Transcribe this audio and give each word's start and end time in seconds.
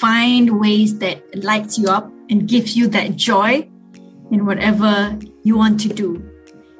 find 0.00 0.60
ways 0.60 0.98
that 0.98 1.22
lights 1.44 1.78
you 1.78 1.88
up 1.88 2.10
and 2.30 2.48
gives 2.48 2.76
you 2.76 2.88
that 2.88 3.16
joy 3.16 3.68
in 4.30 4.46
whatever 4.46 5.18
you 5.42 5.56
want 5.56 5.80
to 5.80 5.88
do. 5.88 6.22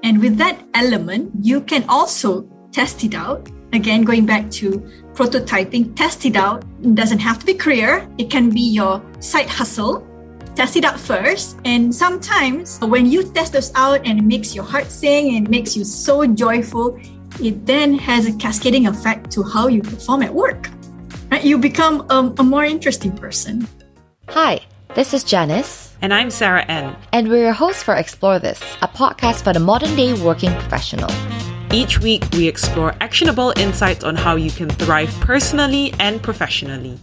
And 0.02 0.20
with 0.20 0.36
that 0.38 0.60
element, 0.74 1.32
you 1.40 1.60
can 1.60 1.84
also 1.88 2.48
test 2.72 3.04
it 3.04 3.14
out. 3.14 3.48
Again, 3.72 4.02
going 4.02 4.26
back 4.26 4.50
to 4.62 4.80
prototyping, 5.14 5.96
test 5.96 6.26
it 6.26 6.36
out. 6.36 6.64
It 6.82 6.94
doesn't 6.94 7.20
have 7.20 7.38
to 7.40 7.46
be 7.46 7.54
career. 7.54 8.08
It 8.18 8.30
can 8.30 8.50
be 8.50 8.60
your 8.60 9.02
side 9.20 9.48
hustle. 9.48 10.06
Test 10.54 10.76
it 10.76 10.84
out 10.84 11.00
first. 11.00 11.58
And 11.64 11.92
sometimes 11.92 12.78
when 12.80 13.06
you 13.06 13.24
test 13.24 13.52
those 13.52 13.72
out 13.74 14.06
and 14.06 14.20
it 14.20 14.24
makes 14.24 14.54
your 14.54 14.64
heart 14.64 14.90
sing 14.90 15.36
and 15.36 15.48
makes 15.48 15.76
you 15.76 15.84
so 15.84 16.26
joyful, 16.26 16.98
it 17.40 17.66
then 17.66 17.98
has 17.98 18.26
a 18.26 18.32
cascading 18.34 18.86
effect 18.86 19.30
to 19.32 19.42
how 19.42 19.66
you 19.68 19.82
perform 19.82 20.22
at 20.22 20.32
work. 20.32 20.70
Right? 21.34 21.44
You 21.44 21.58
become 21.58 22.06
a, 22.10 22.32
a 22.38 22.44
more 22.44 22.64
interesting 22.64 23.10
person. 23.10 23.66
Hi, 24.28 24.60
this 24.94 25.12
is 25.12 25.24
Janice. 25.24 25.92
And 26.00 26.14
I'm 26.14 26.30
Sarah 26.30 26.64
N. 26.66 26.94
And 27.12 27.28
we're 27.28 27.42
your 27.42 27.52
hosts 27.52 27.82
for 27.82 27.96
Explore 27.96 28.38
This, 28.38 28.60
a 28.82 28.86
podcast 28.86 29.42
for 29.42 29.52
the 29.52 29.58
modern 29.58 29.96
day 29.96 30.14
working 30.14 30.52
professional. 30.52 31.10
Each 31.72 31.98
week, 31.98 32.22
we 32.34 32.46
explore 32.46 32.94
actionable 33.00 33.52
insights 33.56 34.04
on 34.04 34.14
how 34.14 34.36
you 34.36 34.52
can 34.52 34.70
thrive 34.70 35.10
personally 35.22 35.92
and 35.98 36.22
professionally. 36.22 37.00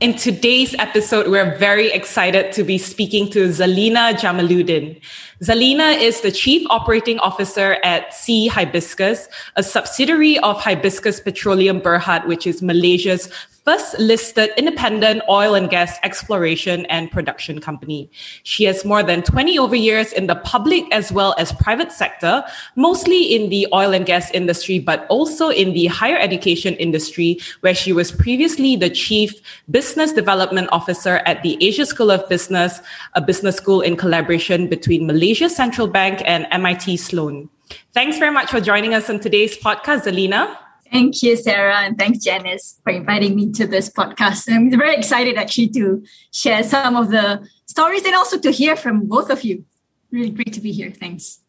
In 0.00 0.14
today's 0.14 0.74
episode, 0.78 1.26
we're 1.26 1.58
very 1.58 1.90
excited 1.90 2.52
to 2.52 2.62
be 2.62 2.78
speaking 2.78 3.28
to 3.32 3.48
Zalina 3.48 4.14
Jamaluddin. 4.14 4.98
Zalina 5.42 6.00
is 6.00 6.20
the 6.20 6.30
Chief 6.30 6.64
Operating 6.70 7.18
Officer 7.18 7.78
at 7.82 8.14
Sea 8.14 8.46
Hibiscus, 8.46 9.28
a 9.56 9.62
subsidiary 9.64 10.38
of 10.38 10.58
Hibiscus 10.60 11.18
Petroleum 11.18 11.80
Berhad, 11.80 12.28
which 12.28 12.46
is 12.46 12.62
Malaysia's 12.62 13.28
first 13.68 13.98
listed 13.98 14.48
independent 14.56 15.20
oil 15.28 15.54
and 15.54 15.68
gas 15.68 15.98
exploration 16.02 16.86
and 16.86 17.10
production 17.10 17.60
company. 17.60 18.10
She 18.42 18.64
has 18.64 18.82
more 18.82 19.02
than 19.02 19.22
20 19.22 19.58
over 19.58 19.76
years 19.76 20.10
in 20.14 20.26
the 20.26 20.36
public 20.36 20.84
as 20.90 21.12
well 21.12 21.34
as 21.36 21.52
private 21.52 21.92
sector, 21.92 22.42
mostly 22.76 23.24
in 23.24 23.50
the 23.50 23.68
oil 23.74 23.92
and 23.92 24.06
gas 24.06 24.30
industry, 24.30 24.78
but 24.78 25.06
also 25.10 25.50
in 25.50 25.74
the 25.74 25.84
higher 25.84 26.16
education 26.16 26.76
industry, 26.76 27.38
where 27.60 27.74
she 27.74 27.92
was 27.92 28.10
previously 28.10 28.74
the 28.74 28.88
chief 28.88 29.34
business 29.70 30.14
development 30.14 30.70
officer 30.72 31.16
at 31.26 31.42
the 31.42 31.58
Asia 31.60 31.84
School 31.84 32.10
of 32.10 32.26
Business, 32.30 32.80
a 33.16 33.20
business 33.20 33.56
school 33.56 33.82
in 33.82 33.98
collaboration 33.98 34.66
between 34.68 35.06
Malaysia 35.06 35.50
Central 35.50 35.86
Bank 35.86 36.22
and 36.24 36.46
MIT 36.52 36.96
Sloan. 36.96 37.50
Thanks 37.92 38.16
very 38.16 38.32
much 38.32 38.50
for 38.50 38.62
joining 38.62 38.94
us 38.94 39.10
on 39.10 39.20
today's 39.20 39.58
podcast, 39.58 40.04
Zalina. 40.08 40.56
Thank 40.90 41.22
you, 41.22 41.36
Sarah, 41.36 41.80
and 41.80 41.98
thanks, 41.98 42.18
Janice, 42.24 42.80
for 42.82 42.90
inviting 42.90 43.36
me 43.36 43.52
to 43.52 43.66
this 43.66 43.90
podcast. 43.90 44.50
I'm 44.50 44.70
very 44.70 44.94
excited 44.94 45.36
actually 45.36 45.68
to 45.68 46.02
share 46.32 46.62
some 46.62 46.96
of 46.96 47.10
the 47.10 47.46
stories 47.66 48.04
and 48.04 48.14
also 48.14 48.38
to 48.38 48.50
hear 48.50 48.74
from 48.74 49.06
both 49.06 49.30
of 49.30 49.44
you. 49.44 49.64
Really 50.10 50.30
great 50.30 50.54
to 50.54 50.60
be 50.60 50.72
here. 50.72 50.90
Thanks. 50.90 51.40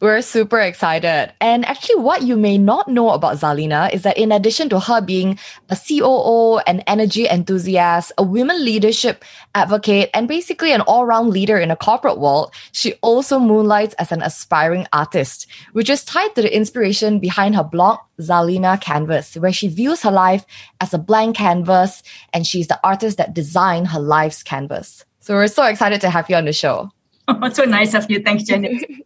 We're 0.00 0.22
super 0.22 0.60
excited. 0.60 1.32
And 1.40 1.64
actually, 1.64 1.96
what 1.96 2.22
you 2.22 2.36
may 2.36 2.56
not 2.56 2.86
know 2.86 3.10
about 3.10 3.38
Zalina 3.38 3.92
is 3.92 4.02
that 4.02 4.16
in 4.16 4.30
addition 4.30 4.68
to 4.68 4.78
her 4.78 5.00
being 5.00 5.40
a 5.70 5.76
COO, 5.76 6.58
an 6.68 6.80
energy 6.86 7.26
enthusiast, 7.26 8.12
a 8.16 8.22
women 8.22 8.64
leadership 8.64 9.24
advocate, 9.56 10.10
and 10.14 10.28
basically 10.28 10.72
an 10.72 10.82
all 10.82 11.04
round 11.04 11.30
leader 11.30 11.58
in 11.58 11.72
a 11.72 11.76
corporate 11.76 12.20
world, 12.20 12.52
she 12.70 12.94
also 13.02 13.40
moonlights 13.40 13.94
as 13.94 14.12
an 14.12 14.22
aspiring 14.22 14.86
artist, 14.92 15.48
which 15.72 15.90
is 15.90 16.04
tied 16.04 16.32
to 16.36 16.42
the 16.42 16.54
inspiration 16.54 17.18
behind 17.18 17.56
her 17.56 17.64
blog, 17.64 17.98
Zalina 18.20 18.80
Canvas, 18.80 19.34
where 19.34 19.52
she 19.52 19.66
views 19.66 20.02
her 20.02 20.12
life 20.12 20.46
as 20.80 20.94
a 20.94 20.98
blank 20.98 21.34
canvas 21.34 22.04
and 22.32 22.46
she's 22.46 22.68
the 22.68 22.78
artist 22.84 23.16
that 23.18 23.34
designed 23.34 23.88
her 23.88 24.00
life's 24.00 24.44
canvas. 24.44 25.04
So 25.18 25.34
we're 25.34 25.48
so 25.48 25.64
excited 25.64 26.00
to 26.02 26.10
have 26.10 26.30
you 26.30 26.36
on 26.36 26.44
the 26.44 26.52
show. 26.52 26.92
Oh, 27.26 27.48
so 27.52 27.64
nice 27.64 27.94
of 27.94 28.08
you. 28.08 28.22
Thanks, 28.22 28.44
Jenny. 28.44 29.04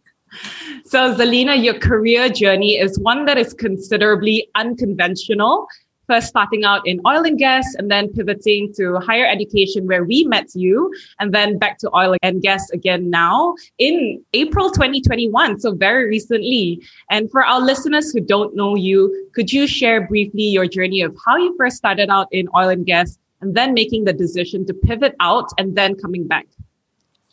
So, 0.85 1.15
Zalina, 1.15 1.63
your 1.63 1.79
career 1.79 2.27
journey 2.27 2.77
is 2.77 2.99
one 2.99 3.23
that 3.25 3.37
is 3.37 3.53
considerably 3.53 4.49
unconventional. 4.55 5.65
First 6.07 6.27
starting 6.27 6.65
out 6.65 6.85
in 6.85 6.99
oil 7.07 7.23
and 7.23 7.39
gas 7.39 7.73
and 7.75 7.89
then 7.89 8.09
pivoting 8.11 8.73
to 8.75 8.99
higher 8.99 9.25
education 9.25 9.87
where 9.87 10.03
we 10.03 10.25
met 10.25 10.49
you 10.53 10.93
and 11.21 11.33
then 11.33 11.57
back 11.57 11.77
to 11.79 11.95
oil 11.95 12.17
and 12.21 12.41
gas 12.41 12.69
again 12.71 13.09
now 13.09 13.55
in 13.77 14.21
April 14.33 14.69
2021. 14.71 15.61
So 15.61 15.73
very 15.73 16.09
recently. 16.09 16.81
And 17.09 17.31
for 17.31 17.45
our 17.45 17.61
listeners 17.61 18.11
who 18.11 18.19
don't 18.19 18.53
know 18.53 18.75
you, 18.75 19.29
could 19.33 19.53
you 19.53 19.67
share 19.67 20.05
briefly 20.05 20.43
your 20.43 20.67
journey 20.67 21.01
of 21.01 21.15
how 21.25 21.37
you 21.37 21.55
first 21.57 21.77
started 21.77 22.09
out 22.09 22.27
in 22.33 22.49
oil 22.53 22.67
and 22.67 22.85
gas 22.85 23.17
and 23.39 23.55
then 23.55 23.73
making 23.73 24.03
the 24.03 24.13
decision 24.13 24.65
to 24.65 24.73
pivot 24.73 25.15
out 25.21 25.47
and 25.57 25.77
then 25.77 25.95
coming 25.95 26.27
back? 26.27 26.47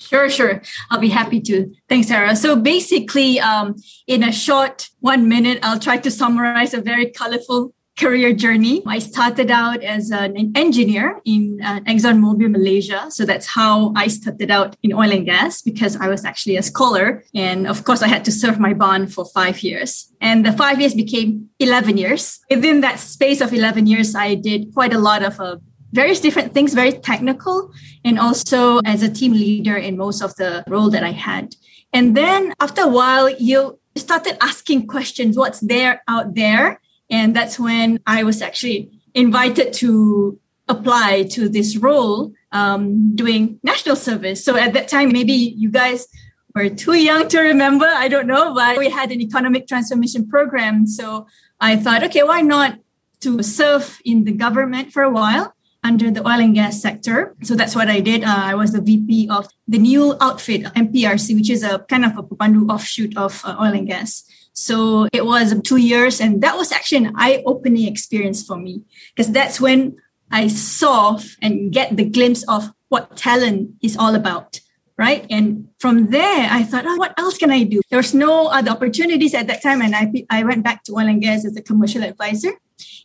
Sure, 0.00 0.28
sure. 0.30 0.62
I'll 0.90 0.98
be 0.98 1.10
happy 1.10 1.40
to. 1.42 1.72
Thanks, 1.88 2.08
Sarah. 2.08 2.34
So 2.34 2.56
basically, 2.56 3.38
um, 3.38 3.76
in 4.06 4.22
a 4.22 4.32
short 4.32 4.88
one 5.00 5.28
minute, 5.28 5.58
I'll 5.62 5.78
try 5.78 5.98
to 5.98 6.10
summarize 6.10 6.74
a 6.74 6.80
very 6.80 7.10
colorful 7.10 7.74
career 8.00 8.32
journey. 8.32 8.82
I 8.86 8.98
started 8.98 9.50
out 9.50 9.82
as 9.82 10.10
an 10.10 10.52
engineer 10.56 11.20
in 11.26 11.60
uh, 11.62 11.80
ExxonMobil 11.80 12.50
Malaysia. 12.50 13.10
So 13.10 13.26
that's 13.26 13.46
how 13.46 13.92
I 13.94 14.06
started 14.08 14.50
out 14.50 14.74
in 14.82 14.94
oil 14.94 15.12
and 15.12 15.26
gas 15.26 15.60
because 15.60 15.96
I 15.96 16.08
was 16.08 16.24
actually 16.24 16.56
a 16.56 16.62
scholar. 16.62 17.22
And 17.34 17.66
of 17.66 17.84
course, 17.84 18.00
I 18.00 18.08
had 18.08 18.24
to 18.24 18.32
serve 18.32 18.58
my 18.58 18.72
bond 18.72 19.12
for 19.12 19.26
five 19.26 19.62
years. 19.62 20.10
And 20.20 20.46
the 20.46 20.52
five 20.52 20.80
years 20.80 20.94
became 20.94 21.50
11 21.58 21.98
years. 21.98 22.40
Within 22.48 22.80
that 22.80 22.98
space 22.98 23.42
of 23.42 23.52
11 23.52 23.86
years, 23.86 24.14
I 24.14 24.34
did 24.34 24.72
quite 24.72 24.94
a 24.94 24.98
lot 24.98 25.22
of 25.22 25.38
uh, 25.38 25.56
various 25.92 26.20
different 26.20 26.54
things, 26.54 26.74
very 26.74 26.92
technical, 26.92 27.72
and 28.04 28.18
also 28.18 28.78
as 28.84 29.02
a 29.02 29.10
team 29.10 29.32
leader 29.32 29.76
in 29.76 29.96
most 29.96 30.22
of 30.22 30.34
the 30.36 30.64
role 30.68 30.90
that 30.90 31.04
I 31.04 31.12
had. 31.12 31.54
And 31.92 32.16
then 32.16 32.54
after 32.60 32.82
a 32.82 32.88
while, 32.88 33.28
you 33.28 33.78
started 33.96 34.36
asking 34.42 34.86
questions, 34.86 35.36
what's 35.36 35.60
there 35.60 36.02
out 36.06 36.34
there? 36.34 36.80
And 37.10 37.34
that's 37.34 37.58
when 37.58 38.00
I 38.06 38.22
was 38.22 38.40
actually 38.40 38.90
invited 39.14 39.72
to 39.74 40.38
apply 40.68 41.24
to 41.24 41.48
this 41.48 41.76
role 41.76 42.32
um, 42.52 43.14
doing 43.16 43.58
national 43.62 43.96
service. 43.96 44.44
So 44.44 44.56
at 44.56 44.72
that 44.74 44.88
time, 44.88 45.12
maybe 45.12 45.32
you 45.32 45.70
guys 45.70 46.06
were 46.54 46.68
too 46.68 46.94
young 46.94 47.28
to 47.28 47.40
remember. 47.40 47.86
I 47.86 48.08
don't 48.08 48.26
know, 48.26 48.54
but 48.54 48.78
we 48.78 48.88
had 48.88 49.10
an 49.10 49.20
economic 49.20 49.66
transformation 49.66 50.28
program. 50.28 50.86
So 50.86 51.26
I 51.60 51.76
thought, 51.76 52.04
okay, 52.04 52.22
why 52.22 52.40
not 52.40 52.78
to 53.20 53.42
serve 53.42 54.00
in 54.04 54.24
the 54.24 54.32
government 54.32 54.92
for 54.92 55.02
a 55.02 55.10
while? 55.10 55.54
Under 55.82 56.10
the 56.10 56.20
oil 56.20 56.40
and 56.40 56.54
gas 56.54 56.82
sector. 56.82 57.34
So 57.42 57.54
that's 57.54 57.74
what 57.74 57.88
I 57.88 58.00
did. 58.00 58.22
Uh, 58.22 58.36
I 58.36 58.54
was 58.54 58.72
the 58.72 58.82
VP 58.82 59.28
of 59.30 59.48
the 59.66 59.78
new 59.78 60.14
outfit, 60.20 60.64
MPRC, 60.76 61.34
which 61.34 61.48
is 61.48 61.62
a 61.62 61.78
kind 61.88 62.04
of 62.04 62.18
a 62.18 62.22
Pemandu 62.22 62.70
offshoot 62.70 63.16
of 63.16 63.40
uh, 63.44 63.56
oil 63.58 63.72
and 63.72 63.86
gas. 63.86 64.24
So 64.52 65.08
it 65.12 65.24
was 65.24 65.58
two 65.62 65.78
years, 65.78 66.20
and 66.20 66.42
that 66.42 66.56
was 66.56 66.70
actually 66.70 67.06
an 67.06 67.12
eye 67.16 67.42
opening 67.46 67.88
experience 67.88 68.44
for 68.44 68.58
me 68.58 68.82
because 69.14 69.32
that's 69.32 69.60
when 69.60 69.96
I 70.30 70.48
saw 70.48 71.18
and 71.40 71.72
get 71.72 71.96
the 71.96 72.04
glimpse 72.04 72.44
of 72.44 72.72
what 72.88 73.16
talent 73.16 73.70
is 73.82 73.96
all 73.96 74.14
about. 74.14 74.60
Right. 74.98 75.24
And 75.30 75.68
from 75.78 76.08
there, 76.08 76.46
I 76.50 76.62
thought, 76.62 76.84
oh, 76.86 76.96
what 76.96 77.18
else 77.18 77.38
can 77.38 77.50
I 77.50 77.62
do? 77.64 77.80
There 77.88 77.96
was 77.96 78.12
no 78.12 78.48
other 78.48 78.70
opportunities 78.70 79.32
at 79.32 79.46
that 79.46 79.62
time. 79.62 79.80
And 79.80 79.96
I, 79.96 80.12
I 80.28 80.44
went 80.44 80.62
back 80.62 80.84
to 80.84 80.92
oil 80.92 81.08
and 81.08 81.22
gas 81.22 81.46
as 81.46 81.56
a 81.56 81.62
commercial 81.62 82.04
advisor. 82.04 82.52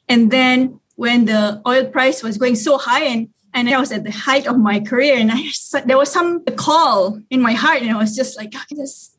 And 0.09 0.29
then 0.29 0.81
when 0.95 1.25
the 1.25 1.61
oil 1.67 1.85
price 1.85 2.23
was 2.23 2.38
going 2.38 2.56
so 2.56 2.78
high 2.78 3.06
and 3.06 3.29
and 3.53 3.69
I 3.69 3.79
was 3.79 3.94
at 3.94 4.03
the 4.03 4.11
height 4.11 4.47
of 4.47 4.57
my 4.57 4.81
career 4.81 5.16
and 5.17 5.31
I 5.31 5.44
there 5.85 5.97
was 5.97 6.11
some 6.11 6.44
call 6.57 7.22
in 7.29 7.41
my 7.41 7.53
heart 7.53 7.81
and 7.81 7.91
I 7.91 7.97
was 7.97 8.16
just 8.16 8.38
like 8.38 8.53
there's, 8.69 9.16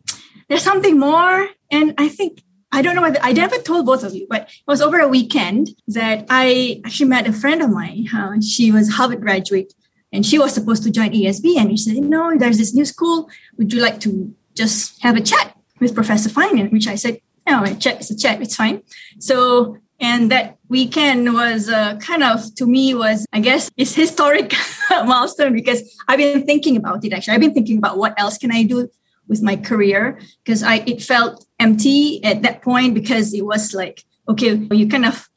there's 0.49 0.63
something 0.63 0.99
more 0.99 1.49
and 1.71 1.95
I 1.97 2.09
think 2.09 2.43
I 2.73 2.83
don't 2.83 2.95
know 2.95 3.03
whether 3.03 3.21
I 3.23 3.33
never 3.33 3.57
told 3.57 3.87
both 3.87 4.05
of 4.05 4.15
you, 4.15 4.27
but 4.29 4.43
it 4.43 4.67
was 4.67 4.83
over 4.83 4.99
a 4.99 5.09
weekend 5.09 5.71
that 5.89 6.27
I 6.29 6.83
actually 6.85 7.09
met 7.09 7.27
a 7.27 7.33
friend 7.33 7.63
of 7.63 7.71
mine. 7.71 8.07
Uh, 8.15 8.41
she 8.41 8.71
was 8.71 8.91
Harvard 8.91 9.23
graduate 9.23 9.73
and 10.13 10.27
she 10.27 10.39
was 10.39 10.53
supposed 10.53 10.83
to 10.83 10.91
join 10.91 11.11
ASB. 11.11 11.57
and 11.57 11.71
she 11.79 11.95
said, 11.95 12.03
no, 12.03 12.37
there's 12.37 12.59
this 12.59 12.75
new 12.75 12.85
school. 12.85 13.31
Would 13.57 13.73
you 13.73 13.81
like 13.81 14.01
to 14.01 14.35
just 14.55 15.03
have 15.03 15.17
a 15.17 15.23
chat 15.23 15.57
with 15.81 15.95
Professor 15.95 16.29
Fine? 16.29 16.71
Which 16.71 16.87
I 16.87 16.97
said, 16.97 17.21
no, 17.49 17.63
a 17.63 17.75
chat 17.75 18.01
is 18.01 18.11
a 18.11 18.17
chat. 18.17 18.43
It's 18.43 18.57
fine. 18.57 18.83
So 19.21 19.79
and 20.01 20.31
that 20.31 20.56
weekend 20.69 21.33
was 21.33 21.69
uh, 21.69 21.97
kind 21.97 22.23
of 22.23 22.55
to 22.55 22.67
me 22.67 22.95
was 22.95 23.27
i 23.33 23.41
guess 23.41 23.71
it's 23.77 23.95
historic 23.95 24.55
milestone 25.05 25.53
because 25.53 25.83
i've 26.09 26.19
been 26.19 26.45
thinking 26.45 26.77
about 26.77 27.05
it 27.05 27.13
actually. 27.13 27.35
I've 27.35 27.41
been 27.41 27.55
thinking 27.55 27.79
about 27.79 27.99
what 27.99 28.19
else 28.19 28.39
can 28.39 28.51
i 28.51 28.63
do 28.63 28.89
with 29.29 29.43
my 29.43 29.57
career 29.57 30.19
because 30.45 30.63
i 30.63 30.77
it 30.87 31.03
felt 31.03 31.47
empty 31.59 32.23
at 32.25 32.43
that 32.43 32.63
point 32.63 32.95
because 32.95 33.35
it 33.35 33.45
was 33.45 33.75
like 33.75 34.05
okay 34.29 34.67
you 34.71 34.89
kind 34.89 35.07
of 35.07 35.29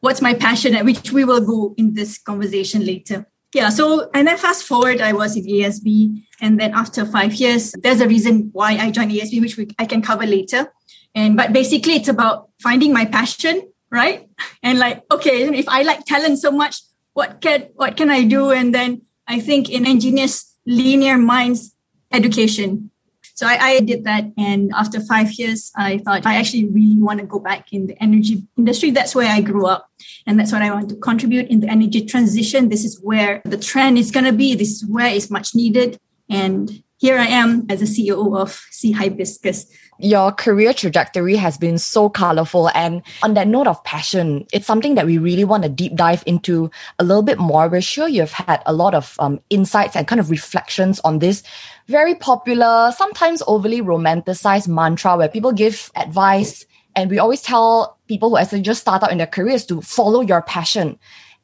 what's 0.00 0.22
my 0.22 0.34
passion 0.34 0.74
at 0.74 0.84
which 0.84 1.12
we 1.12 1.24
will 1.24 1.40
go 1.40 1.74
in 1.76 1.92
this 1.92 2.16
conversation 2.16 2.84
later. 2.86 3.26
Yeah 3.52 3.68
so 3.68 4.08
and 4.14 4.28
then 4.28 4.38
fast 4.38 4.64
forward 4.64 5.00
i 5.00 5.12
was 5.12 5.36
in 5.36 5.44
asb 5.44 6.22
and 6.40 6.58
then 6.60 6.72
after 6.72 7.04
five 7.04 7.34
years 7.34 7.72
there's 7.82 8.00
a 8.00 8.08
reason 8.08 8.50
why 8.52 8.72
i 8.78 8.90
joined 8.90 9.10
asb 9.10 9.40
which 9.40 9.56
we, 9.56 9.68
i 9.78 9.86
can 9.86 10.02
cover 10.02 10.26
later. 10.26 10.72
And 11.12 11.36
but 11.36 11.52
basically 11.52 11.94
it's 11.94 12.08
about 12.08 12.50
finding 12.62 12.92
my 12.92 13.04
passion 13.04 13.62
right? 13.90 14.28
And 14.62 14.78
like, 14.78 15.02
okay, 15.10 15.42
if 15.58 15.68
I 15.68 15.82
like 15.82 16.04
talent 16.04 16.38
so 16.38 16.50
much, 16.50 16.82
what 17.12 17.40
can 17.40 17.68
what 17.74 17.96
can 17.96 18.10
I 18.10 18.24
do? 18.24 18.50
And 18.50 18.74
then 18.74 19.02
I 19.26 19.40
think 19.40 19.68
in 19.68 19.86
engineers 19.86 20.56
linear 20.66 21.18
minds 21.18 21.74
education. 22.12 22.90
So 23.34 23.46
I, 23.46 23.56
I 23.56 23.80
did 23.80 24.04
that, 24.04 24.24
and 24.36 24.70
after 24.76 25.00
five 25.00 25.32
years, 25.32 25.72
I 25.74 25.96
thought 25.98 26.26
I 26.26 26.34
actually 26.34 26.66
really 26.66 27.00
want 27.00 27.20
to 27.20 27.26
go 27.26 27.38
back 27.38 27.72
in 27.72 27.86
the 27.86 27.96
energy 28.02 28.46
industry. 28.58 28.90
That's 28.90 29.14
where 29.14 29.30
I 29.30 29.40
grew 29.40 29.64
up, 29.66 29.88
and 30.26 30.38
that's 30.38 30.52
what 30.52 30.60
I 30.60 30.70
want 30.70 30.90
to 30.90 30.96
contribute 30.96 31.48
in 31.48 31.60
the 31.60 31.68
energy 31.68 32.04
transition. 32.04 32.68
This 32.68 32.84
is 32.84 33.00
where 33.00 33.40
the 33.46 33.56
trend 33.56 33.96
is 33.96 34.10
going 34.10 34.26
to 34.26 34.32
be. 34.32 34.54
This 34.54 34.70
is 34.70 34.84
where 34.84 35.06
it's 35.06 35.30
much 35.30 35.54
needed, 35.54 35.98
and 36.28 36.82
here 37.00 37.16
I 37.16 37.28
am 37.28 37.64
as 37.70 37.80
a 37.80 37.86
CEO 37.86 38.38
of 38.38 38.66
Sea 38.70 38.92
Hibiscus. 38.92 39.64
Your 39.98 40.32
career 40.32 40.74
trajectory 40.74 41.34
has 41.36 41.56
been 41.56 41.78
so 41.78 42.10
colorful. 42.10 42.68
And 42.74 43.02
on 43.22 43.32
that 43.34 43.48
note 43.48 43.66
of 43.66 43.82
passion, 43.84 44.46
it's 44.52 44.66
something 44.66 44.96
that 44.96 45.06
we 45.06 45.16
really 45.16 45.44
want 45.44 45.62
to 45.62 45.70
deep 45.70 45.94
dive 45.96 46.22
into 46.26 46.70
a 46.98 47.04
little 47.04 47.22
bit 47.22 47.38
more. 47.38 47.70
We're 47.70 47.80
sure 47.80 48.06
you've 48.06 48.32
had 48.32 48.62
a 48.66 48.74
lot 48.74 48.94
of 48.94 49.16
um, 49.18 49.40
insights 49.48 49.96
and 49.96 50.06
kind 50.06 50.20
of 50.20 50.28
reflections 50.28 51.00
on 51.00 51.20
this 51.20 51.42
very 51.86 52.14
popular, 52.14 52.92
sometimes 52.94 53.42
overly 53.46 53.80
romanticized 53.80 54.68
mantra 54.68 55.16
where 55.16 55.28
people 55.28 55.52
give 55.52 55.90
advice. 55.96 56.66
And 56.94 57.10
we 57.10 57.18
always 57.18 57.40
tell 57.40 57.98
people 58.08 58.28
who 58.28 58.36
actually 58.36 58.60
just 58.60 58.82
start 58.82 59.02
out 59.02 59.10
in 59.10 59.16
their 59.16 59.26
careers 59.26 59.64
to 59.66 59.80
follow 59.80 60.20
your 60.20 60.42
passion. 60.42 60.98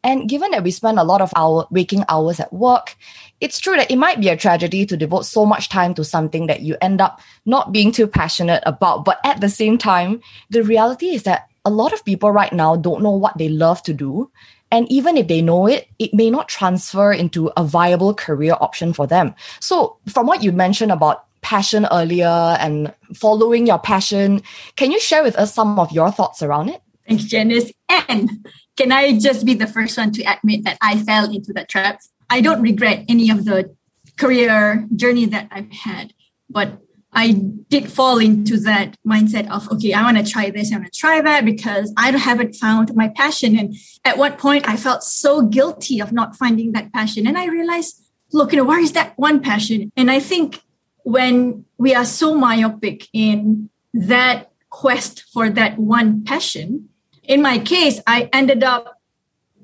And 0.07 0.29
given 0.29 0.53
that 0.53 0.63
we 0.63 0.71
spend 0.71 1.01
a 1.01 1.05
lot 1.05 1.21
of 1.21 1.33
our 1.35 1.67
waking 1.73 2.05
hours 2.09 2.39
at 2.39 2.53
work, 2.53 2.95
it's 3.41 3.59
true 3.59 3.75
that 3.75 3.91
it 3.91 3.97
might 3.97 4.21
be 4.21 4.29
a 4.29 4.37
tragedy 4.37 4.87
to 4.87 4.97
devote 4.97 5.27
so 5.27 5.45
much 5.45 5.69
time 5.69 5.95
to 5.95 6.05
something 6.05 6.47
that 6.47 6.61
you 6.61 6.77
end 6.81 7.01
up 7.01 7.21
not 7.45 7.73
being 7.73 7.91
too 7.91 8.07
passionate 8.07 8.63
about. 8.65 9.05
But 9.05 9.19
at 9.25 9.41
the 9.41 9.49
same 9.49 9.79
time, 9.79 10.23
the 10.49 10.63
reality 10.63 11.07
is 11.07 11.25
that 11.25 11.49
a 11.65 11.71
lot 11.71 11.93
of 11.93 12.05
people 12.05 12.31
right 12.31 12.53
now 12.53 12.77
don't 12.77 13.03
know 13.03 13.11
what 13.11 13.37
they 13.37 13.49
love 13.49 13.83
to 13.83 13.93
do. 13.93 14.31
And 14.71 14.91
even 14.93 15.17
if 15.17 15.27
they 15.27 15.43
know 15.43 15.67
it, 15.67 15.89
it 15.99 16.15
may 16.15 16.31
not 16.31 16.49
transfer 16.49 17.13
into 17.13 17.51
a 17.57 17.65
viable 17.65 18.15
career 18.15 18.57
option 18.61 18.93
for 18.93 19.09
them. 19.09 19.35
So, 19.59 19.97
from 20.07 20.27
what 20.27 20.45
you 20.45 20.53
mentioned 20.53 20.93
about 20.93 21.25
passion 21.43 21.87
earlier 21.91 22.57
and 22.61 22.95
following 23.13 23.67
your 23.67 23.81
passion, 23.81 24.43
can 24.77 24.93
you 24.93 25.01
share 25.01 25.25
with 25.25 25.37
us 25.37 25.53
some 25.53 25.81
of 25.81 25.91
your 25.91 26.13
thoughts 26.13 26.43
around 26.43 26.69
it? 26.69 26.81
Thanks, 27.09 27.25
Janice. 27.25 27.73
And 28.09 28.47
can 28.77 28.93
I 28.93 29.19
just 29.19 29.45
be 29.45 29.55
the 29.55 29.67
first 29.67 29.97
one 29.97 30.13
to 30.13 30.23
admit 30.25 30.65
that 30.65 30.79
I 30.81 30.99
fell 30.99 31.31
into 31.31 31.53
that 31.55 31.69
trap? 31.69 32.01
I 32.29 32.41
don't 32.41 32.63
regret 32.63 33.05
any 33.09 33.31
of 33.31 33.45
the 33.45 33.75
career 34.17 34.87
journey 34.95 35.27
that 35.27 35.49
I've 35.51 35.71
had, 35.73 36.13
but 36.51 36.79
I 37.13 37.33
did 37.33 37.91
fall 37.91 38.19
into 38.19 38.59
that 38.61 38.95
mindset 39.07 39.49
of, 39.51 39.71
okay, 39.73 39.95
I 39.95 40.03
want 40.03 40.19
to 40.19 40.31
try 40.31 40.51
this, 40.51 40.71
I 40.71 40.77
want 40.77 40.93
to 40.93 40.99
try 40.99 41.21
that 41.23 41.47
because 41.47 41.93
I 41.97 42.11
haven't 42.11 42.55
found 42.55 42.95
my 42.95 43.09
passion. 43.09 43.59
And 43.59 43.75
at 44.05 44.19
one 44.19 44.35
point, 44.35 44.69
I 44.69 44.77
felt 44.77 45.03
so 45.03 45.43
guilty 45.43 46.01
of 46.01 46.13
not 46.13 46.37
finding 46.37 46.73
that 46.73 46.93
passion. 46.93 47.27
And 47.27 47.39
I 47.39 47.47
realized, 47.47 48.03
look, 48.33 48.53
you 48.53 48.59
know, 48.59 48.65
where 48.65 48.81
is 48.81 48.93
that 48.93 49.19
one 49.19 49.41
passion? 49.41 49.91
And 49.97 50.11
I 50.11 50.21
think 50.21 50.61
when 51.05 51.65
we 51.79 51.95
are 51.95 52.05
so 52.05 52.35
myopic 52.35 53.09
in 53.15 53.71
that 53.95 54.51
quest 54.69 55.25
for 55.33 55.49
that 55.49 55.79
one 55.79 56.23
passion, 56.23 56.91
in 57.29 57.43
my 57.43 57.59
case, 57.59 58.01
I 58.07 58.29
ended 58.33 58.65
up 58.65 59.01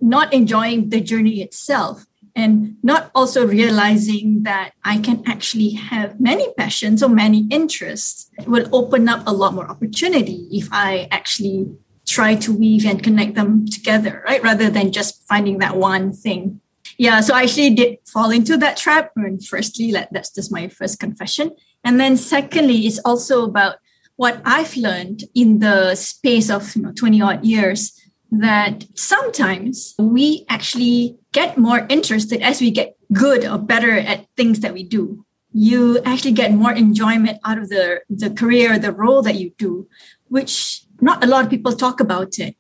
not 0.01 0.33
enjoying 0.33 0.91
the 0.91 1.01
journey 1.01 1.43
itself 1.43 2.07
and 2.35 2.77
not 2.83 3.11
also 3.15 3.47
realizing 3.47 4.43
that 4.45 4.73
I 4.85 4.99
can 4.99 5.23
actually 5.27 5.71
have 5.71 6.19
many 6.21 6.53
passions 6.55 7.03
or 7.03 7.09
many 7.09 7.47
interests 7.51 8.31
it 8.39 8.49
will 8.49 8.69
open 8.75 9.09
up 9.09 9.23
a 9.27 9.33
lot 9.33 9.55
more 9.55 9.69
opportunity 9.69 10.49
if 10.51 10.69
I 10.73 11.09
actually 11.11 11.71
try 12.07 12.35
to 12.37 12.53
weave 12.53 12.87
and 12.87 13.03
connect 13.03 13.35
them 13.35 13.67
together, 13.69 14.23
right? 14.27 14.43
Rather 14.43 14.71
than 14.71 14.93
just 14.93 15.23
finding 15.29 15.59
that 15.59 15.77
one 15.77 16.13
thing. 16.13 16.61
Yeah, 16.99 17.21
so 17.21 17.35
I 17.35 17.43
actually 17.43 17.75
did 17.75 17.99
fall 18.07 18.31
into 18.31 18.57
that 18.59 18.77
trap. 18.77 19.13
And 19.17 19.45
firstly, 19.45 19.95
that's 20.11 20.31
just 20.35 20.51
my 20.51 20.69
first 20.69 20.99
confession. 20.99 21.53
And 21.85 22.01
then 22.01 22.17
secondly, 22.17 22.87
it's 22.87 22.99
also 23.01 23.45
about 23.45 23.77
what 24.23 24.41
I've 24.45 24.77
learned 24.77 25.25
in 25.35 25.59
the 25.59 25.97
space 25.97 26.49
of 26.49 26.77
you 26.77 26.83
know, 26.83 26.93
20 26.93 27.21
odd 27.21 27.45
years 27.45 28.01
that 28.31 28.85
sometimes 28.95 29.97
we 29.99 30.47
actually 30.49 31.17
get 31.33 31.59
more 31.59 31.85
interested 31.89 32.41
as 32.41 32.61
we 32.61 32.71
get 32.71 32.95
good 33.13 33.45
or 33.45 33.59
better 33.59 33.91
at 33.91 34.29
things 34.37 34.61
that 34.61 34.75
we 34.75 34.85
do. 34.85 35.27
You 35.53 36.01
actually 36.05 36.35
get 36.35 36.53
more 36.53 36.71
enjoyment 36.71 37.41
out 37.45 37.59
of 37.59 37.69
the, 37.69 38.03
the 38.09 38.31
career, 38.31 38.79
the 38.79 38.93
role 38.93 39.23
that 39.23 39.35
you 39.35 39.51
do, 39.59 39.89
which 40.29 40.85
not 41.01 41.25
a 41.25 41.27
lot 41.27 41.43
of 41.43 41.51
people 41.51 41.73
talk 41.73 41.99
about 41.99 42.39
it. 42.39 42.55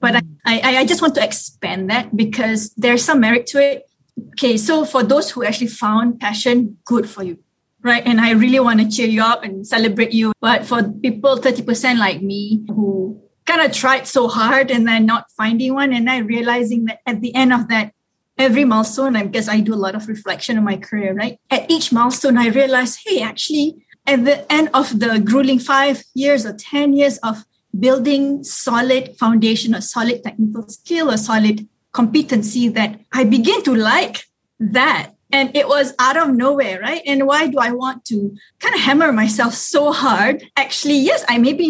But 0.00 0.16
I, 0.16 0.20
I, 0.44 0.76
I 0.80 0.84
just 0.84 1.00
want 1.00 1.14
to 1.14 1.24
expand 1.24 1.88
that 1.88 2.14
because 2.14 2.74
there's 2.74 3.02
some 3.02 3.20
merit 3.20 3.46
to 3.46 3.58
it. 3.58 3.88
Okay, 4.32 4.58
so 4.58 4.84
for 4.84 5.02
those 5.02 5.30
who 5.30 5.44
actually 5.44 5.68
found 5.68 6.20
passion, 6.20 6.76
good 6.84 7.08
for 7.08 7.22
you 7.22 7.38
right? 7.86 8.04
And 8.04 8.20
I 8.20 8.32
really 8.32 8.60
want 8.60 8.80
to 8.80 8.88
cheer 8.88 9.06
you 9.06 9.22
up 9.22 9.44
and 9.44 9.66
celebrate 9.66 10.12
you. 10.12 10.32
But 10.40 10.66
for 10.66 10.82
people 10.82 11.38
30% 11.38 11.98
like 11.98 12.20
me 12.20 12.64
who 12.68 13.22
kind 13.46 13.62
of 13.62 13.72
tried 13.72 14.06
so 14.06 14.28
hard 14.28 14.70
and 14.70 14.86
then 14.86 15.06
not 15.06 15.30
finding 15.30 15.74
one, 15.74 15.92
and 15.92 16.10
I 16.10 16.18
realizing 16.18 16.84
that 16.86 16.98
at 17.06 17.20
the 17.20 17.34
end 17.34 17.52
of 17.52 17.68
that, 17.68 17.92
every 18.36 18.64
milestone, 18.64 19.16
I 19.16 19.24
guess 19.24 19.48
I 19.48 19.60
do 19.60 19.72
a 19.72 19.76
lot 19.76 19.94
of 19.94 20.08
reflection 20.08 20.58
in 20.58 20.64
my 20.64 20.76
career, 20.76 21.14
right? 21.14 21.38
At 21.50 21.70
each 21.70 21.92
milestone, 21.92 22.36
I 22.36 22.48
realized, 22.48 23.00
hey, 23.06 23.22
actually, 23.22 23.86
at 24.06 24.24
the 24.24 24.52
end 24.52 24.68
of 24.74 24.98
the 24.98 25.20
grueling 25.20 25.58
five 25.58 26.04
years 26.14 26.44
or 26.44 26.52
10 26.52 26.92
years 26.92 27.18
of 27.18 27.44
building 27.78 28.42
solid 28.44 29.16
foundation, 29.16 29.74
a 29.74 29.82
solid 29.82 30.22
technical 30.22 30.68
skill, 30.68 31.10
a 31.10 31.18
solid 31.18 31.68
competency 31.92 32.68
that 32.68 33.00
I 33.12 33.24
begin 33.24 33.62
to 33.62 33.74
like 33.74 34.24
that 34.60 35.15
and 35.36 35.54
it 35.54 35.68
was 35.68 35.92
out 35.98 36.16
of 36.16 36.34
nowhere 36.34 36.80
right? 36.80 37.02
And 37.06 37.26
why 37.26 37.46
do 37.52 37.58
i 37.58 37.70
want 37.82 38.04
to 38.10 38.16
kind 38.62 38.74
of 38.74 38.80
hammer 38.80 39.12
myself 39.12 39.52
so 39.54 39.92
hard? 39.92 40.44
Actually 40.56 40.98
yes 41.10 41.24
i 41.28 41.38
maybe 41.38 41.68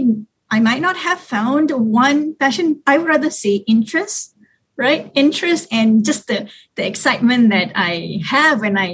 i 0.50 0.58
might 0.60 0.82
not 0.86 0.96
have 0.96 1.20
found 1.20 1.70
one 1.70 2.34
passion. 2.42 2.82
I 2.86 2.98
would 2.98 3.08
rather 3.14 3.30
say 3.30 3.54
interest 3.66 4.32
right? 4.78 5.10
Interest 5.14 5.66
and 5.72 6.04
just 6.04 6.26
the 6.30 6.38
the 6.76 6.86
excitement 6.86 7.50
that 7.50 7.72
i 7.74 8.20
have 8.34 8.60
when 8.60 8.76
i 8.86 8.90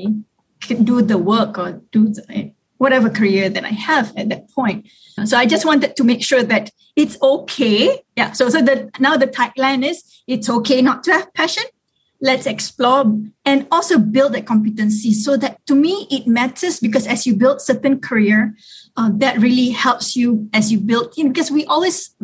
can 0.68 0.84
do 0.84 1.02
the 1.02 1.18
work 1.18 1.58
or 1.58 1.82
do 1.90 2.02
the, 2.16 2.52
whatever 2.78 3.10
career 3.10 3.48
that 3.54 3.64
i 3.64 3.74
have 3.88 4.06
at 4.16 4.28
that 4.28 4.48
point. 4.50 4.86
So 5.24 5.36
i 5.36 5.44
just 5.54 5.64
wanted 5.70 5.96
to 5.96 6.04
make 6.04 6.22
sure 6.30 6.44
that 6.54 6.70
it's 7.02 7.16
okay. 7.22 8.00
Yeah 8.16 8.32
so 8.32 8.48
so 8.48 8.62
that 8.68 9.00
now 9.06 9.14
the 9.16 9.30
tagline 9.38 9.84
is 9.90 9.96
it's 10.26 10.48
okay 10.58 10.80
not 10.88 10.98
to 11.04 11.12
have 11.12 11.34
passion 11.34 11.64
let's 12.22 12.46
explore 12.46 13.04
and 13.44 13.66
also 13.70 13.98
build 13.98 14.32
that 14.32 14.46
competency. 14.46 15.12
So 15.12 15.36
that 15.36 15.58
to 15.66 15.74
me 15.74 16.06
it 16.10 16.26
matters 16.26 16.80
because 16.80 17.06
as 17.06 17.26
you 17.26 17.34
build 17.36 17.60
certain 17.60 18.00
career 18.00 18.54
uh, 18.96 19.10
that 19.14 19.38
really 19.38 19.70
helps 19.70 20.16
you 20.16 20.48
as 20.54 20.72
you 20.72 20.78
build 20.78 21.16
you 21.18 21.24
know, 21.24 21.30
because 21.30 21.50
we 21.50 21.66
always 21.66 22.14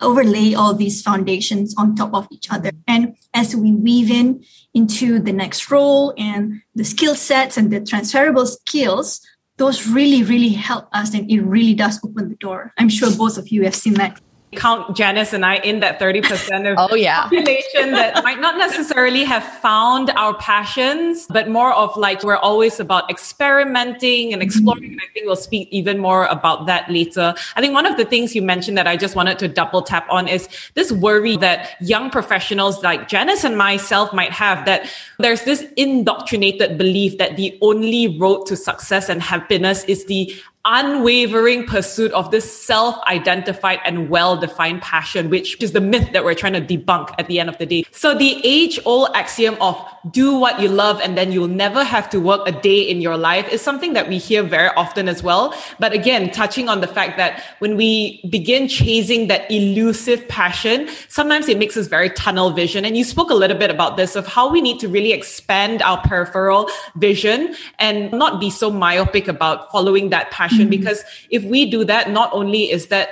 overlay 0.00 0.54
all 0.54 0.74
these 0.74 1.00
foundations 1.00 1.76
on 1.78 1.94
top 1.94 2.12
of 2.12 2.26
each 2.32 2.50
other. 2.50 2.70
And 2.88 3.14
as 3.34 3.54
we 3.54 3.72
weave 3.72 4.10
in 4.10 4.42
into 4.74 5.20
the 5.20 5.32
next 5.32 5.70
role 5.70 6.12
and 6.16 6.62
the 6.74 6.82
skill 6.82 7.14
sets 7.14 7.56
and 7.56 7.70
the 7.70 7.80
transferable 7.80 8.46
skills 8.46 9.20
those 9.58 9.86
really 9.86 10.24
really 10.24 10.48
help 10.48 10.88
us 10.92 11.14
and 11.14 11.30
it 11.30 11.40
really 11.42 11.74
does 11.74 12.00
open 12.02 12.30
the 12.30 12.36
door. 12.36 12.72
I'm 12.78 12.88
sure 12.88 13.14
both 13.14 13.36
of 13.36 13.48
you 13.48 13.64
have 13.64 13.74
seen 13.74 13.94
that 13.94 14.18
count 14.54 14.94
Janice 14.96 15.32
and 15.32 15.44
I 15.44 15.56
in 15.56 15.80
that 15.80 15.98
30% 15.98 16.70
of 16.70 16.76
oh, 16.90 16.94
yeah. 16.94 17.22
population 17.22 17.92
that 17.92 18.22
might 18.24 18.40
not 18.40 18.58
necessarily 18.58 19.24
have 19.24 19.44
found 19.60 20.10
our 20.10 20.34
passions, 20.34 21.26
but 21.30 21.48
more 21.48 21.72
of 21.72 21.96
like 21.96 22.22
we're 22.22 22.36
always 22.36 22.78
about 22.78 23.10
experimenting 23.10 24.32
and 24.32 24.42
exploring. 24.42 24.92
And 24.92 25.00
I 25.00 25.12
think 25.12 25.26
we'll 25.26 25.36
speak 25.36 25.68
even 25.70 25.98
more 25.98 26.26
about 26.26 26.66
that 26.66 26.90
later. 26.90 27.34
I 27.56 27.60
think 27.60 27.72
one 27.72 27.86
of 27.86 27.96
the 27.96 28.04
things 28.04 28.34
you 28.34 28.42
mentioned 28.42 28.76
that 28.76 28.86
I 28.86 28.96
just 28.96 29.16
wanted 29.16 29.38
to 29.40 29.48
double 29.48 29.82
tap 29.82 30.06
on 30.10 30.28
is 30.28 30.48
this 30.74 30.92
worry 30.92 31.36
that 31.38 31.76
young 31.80 32.10
professionals 32.10 32.82
like 32.82 33.08
Janice 33.08 33.44
and 33.44 33.56
myself 33.56 34.12
might 34.12 34.32
have 34.32 34.66
that 34.66 34.90
there's 35.18 35.42
this 35.44 35.64
indoctrinated 35.76 36.76
belief 36.76 37.18
that 37.18 37.36
the 37.36 37.56
only 37.62 38.18
road 38.18 38.44
to 38.46 38.56
success 38.56 39.08
and 39.08 39.22
happiness 39.22 39.84
is 39.84 40.04
the 40.06 40.34
unwavering 40.64 41.66
pursuit 41.66 42.12
of 42.12 42.30
this 42.30 42.46
self-identified 42.64 43.80
and 43.84 44.08
well-defined 44.08 44.80
passion, 44.80 45.28
which 45.28 45.60
is 45.60 45.72
the 45.72 45.80
myth 45.80 46.12
that 46.12 46.24
we're 46.24 46.36
trying 46.36 46.52
to 46.52 46.60
debunk 46.60 47.12
at 47.18 47.26
the 47.26 47.40
end 47.40 47.48
of 47.48 47.58
the 47.58 47.66
day. 47.66 47.84
So 47.90 48.14
the 48.14 48.40
age-old 48.44 49.08
axiom 49.14 49.56
of 49.60 49.76
do 50.12 50.36
what 50.38 50.60
you 50.60 50.68
love 50.68 51.00
and 51.00 51.16
then 51.18 51.32
you'll 51.32 51.48
never 51.48 51.82
have 51.82 52.08
to 52.10 52.20
work 52.20 52.46
a 52.46 52.52
day 52.52 52.80
in 52.80 53.00
your 53.00 53.16
life 53.16 53.48
is 53.48 53.60
something 53.60 53.92
that 53.94 54.08
we 54.08 54.18
hear 54.18 54.42
very 54.44 54.68
often 54.76 55.08
as 55.08 55.22
well. 55.22 55.52
But 55.80 55.92
again, 55.92 56.30
touching 56.30 56.68
on 56.68 56.80
the 56.80 56.86
fact 56.86 57.16
that 57.16 57.42
when 57.58 57.76
we 57.76 58.24
begin 58.30 58.68
chasing 58.68 59.26
that 59.28 59.50
elusive 59.50 60.26
passion, 60.28 60.88
sometimes 61.08 61.48
it 61.48 61.58
makes 61.58 61.76
us 61.76 61.88
very 61.88 62.10
tunnel 62.10 62.50
vision. 62.50 62.84
And 62.84 62.96
you 62.96 63.02
spoke 63.02 63.30
a 63.30 63.34
little 63.34 63.58
bit 63.58 63.70
about 63.70 63.96
this 63.96 64.14
of 64.14 64.28
how 64.28 64.48
we 64.48 64.60
need 64.60 64.78
to 64.80 64.88
really 64.88 65.12
expand 65.12 65.82
our 65.82 66.00
peripheral 66.02 66.68
vision 66.96 67.56
and 67.80 68.12
not 68.12 68.40
be 68.40 68.48
so 68.48 68.70
myopic 68.70 69.26
about 69.26 69.70
following 69.72 70.10
that 70.10 70.30
passion 70.30 70.51
passion 70.52 70.68
mm-hmm. 70.68 70.70
because 70.70 71.04
if 71.30 71.44
we 71.44 71.70
do 71.70 71.84
that, 71.84 72.10
not 72.10 72.32
only 72.32 72.70
is 72.70 72.88
that 72.88 73.08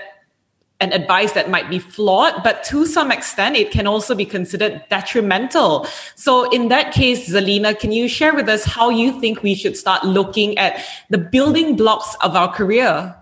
an 0.81 0.93
advice 0.93 1.33
that 1.33 1.51
might 1.51 1.69
be 1.69 1.79
flawed, 1.79 2.43
but 2.43 2.65
to 2.65 2.87
some 2.87 3.13
extent, 3.13 3.55
it 3.55 3.71
can 3.71 3.87
also 3.87 4.15
be 4.15 4.25
considered 4.25 4.83
detrimental. 4.89 5.87
So 6.15 6.51
in 6.51 6.69
that 6.69 6.93
case, 6.93 7.29
Zalina, 7.29 7.79
can 7.79 7.93
you 7.93 8.09
share 8.09 8.35
with 8.35 8.49
us 8.49 8.65
how 8.65 8.89
you 8.89 9.21
think 9.21 9.43
we 9.43 9.55
should 9.55 9.77
start 9.77 10.05
looking 10.05 10.57
at 10.57 10.83
the 11.11 11.19
building 11.19 11.77
blocks 11.77 12.17
of 12.23 12.35
our 12.35 12.51
career? 12.51 13.15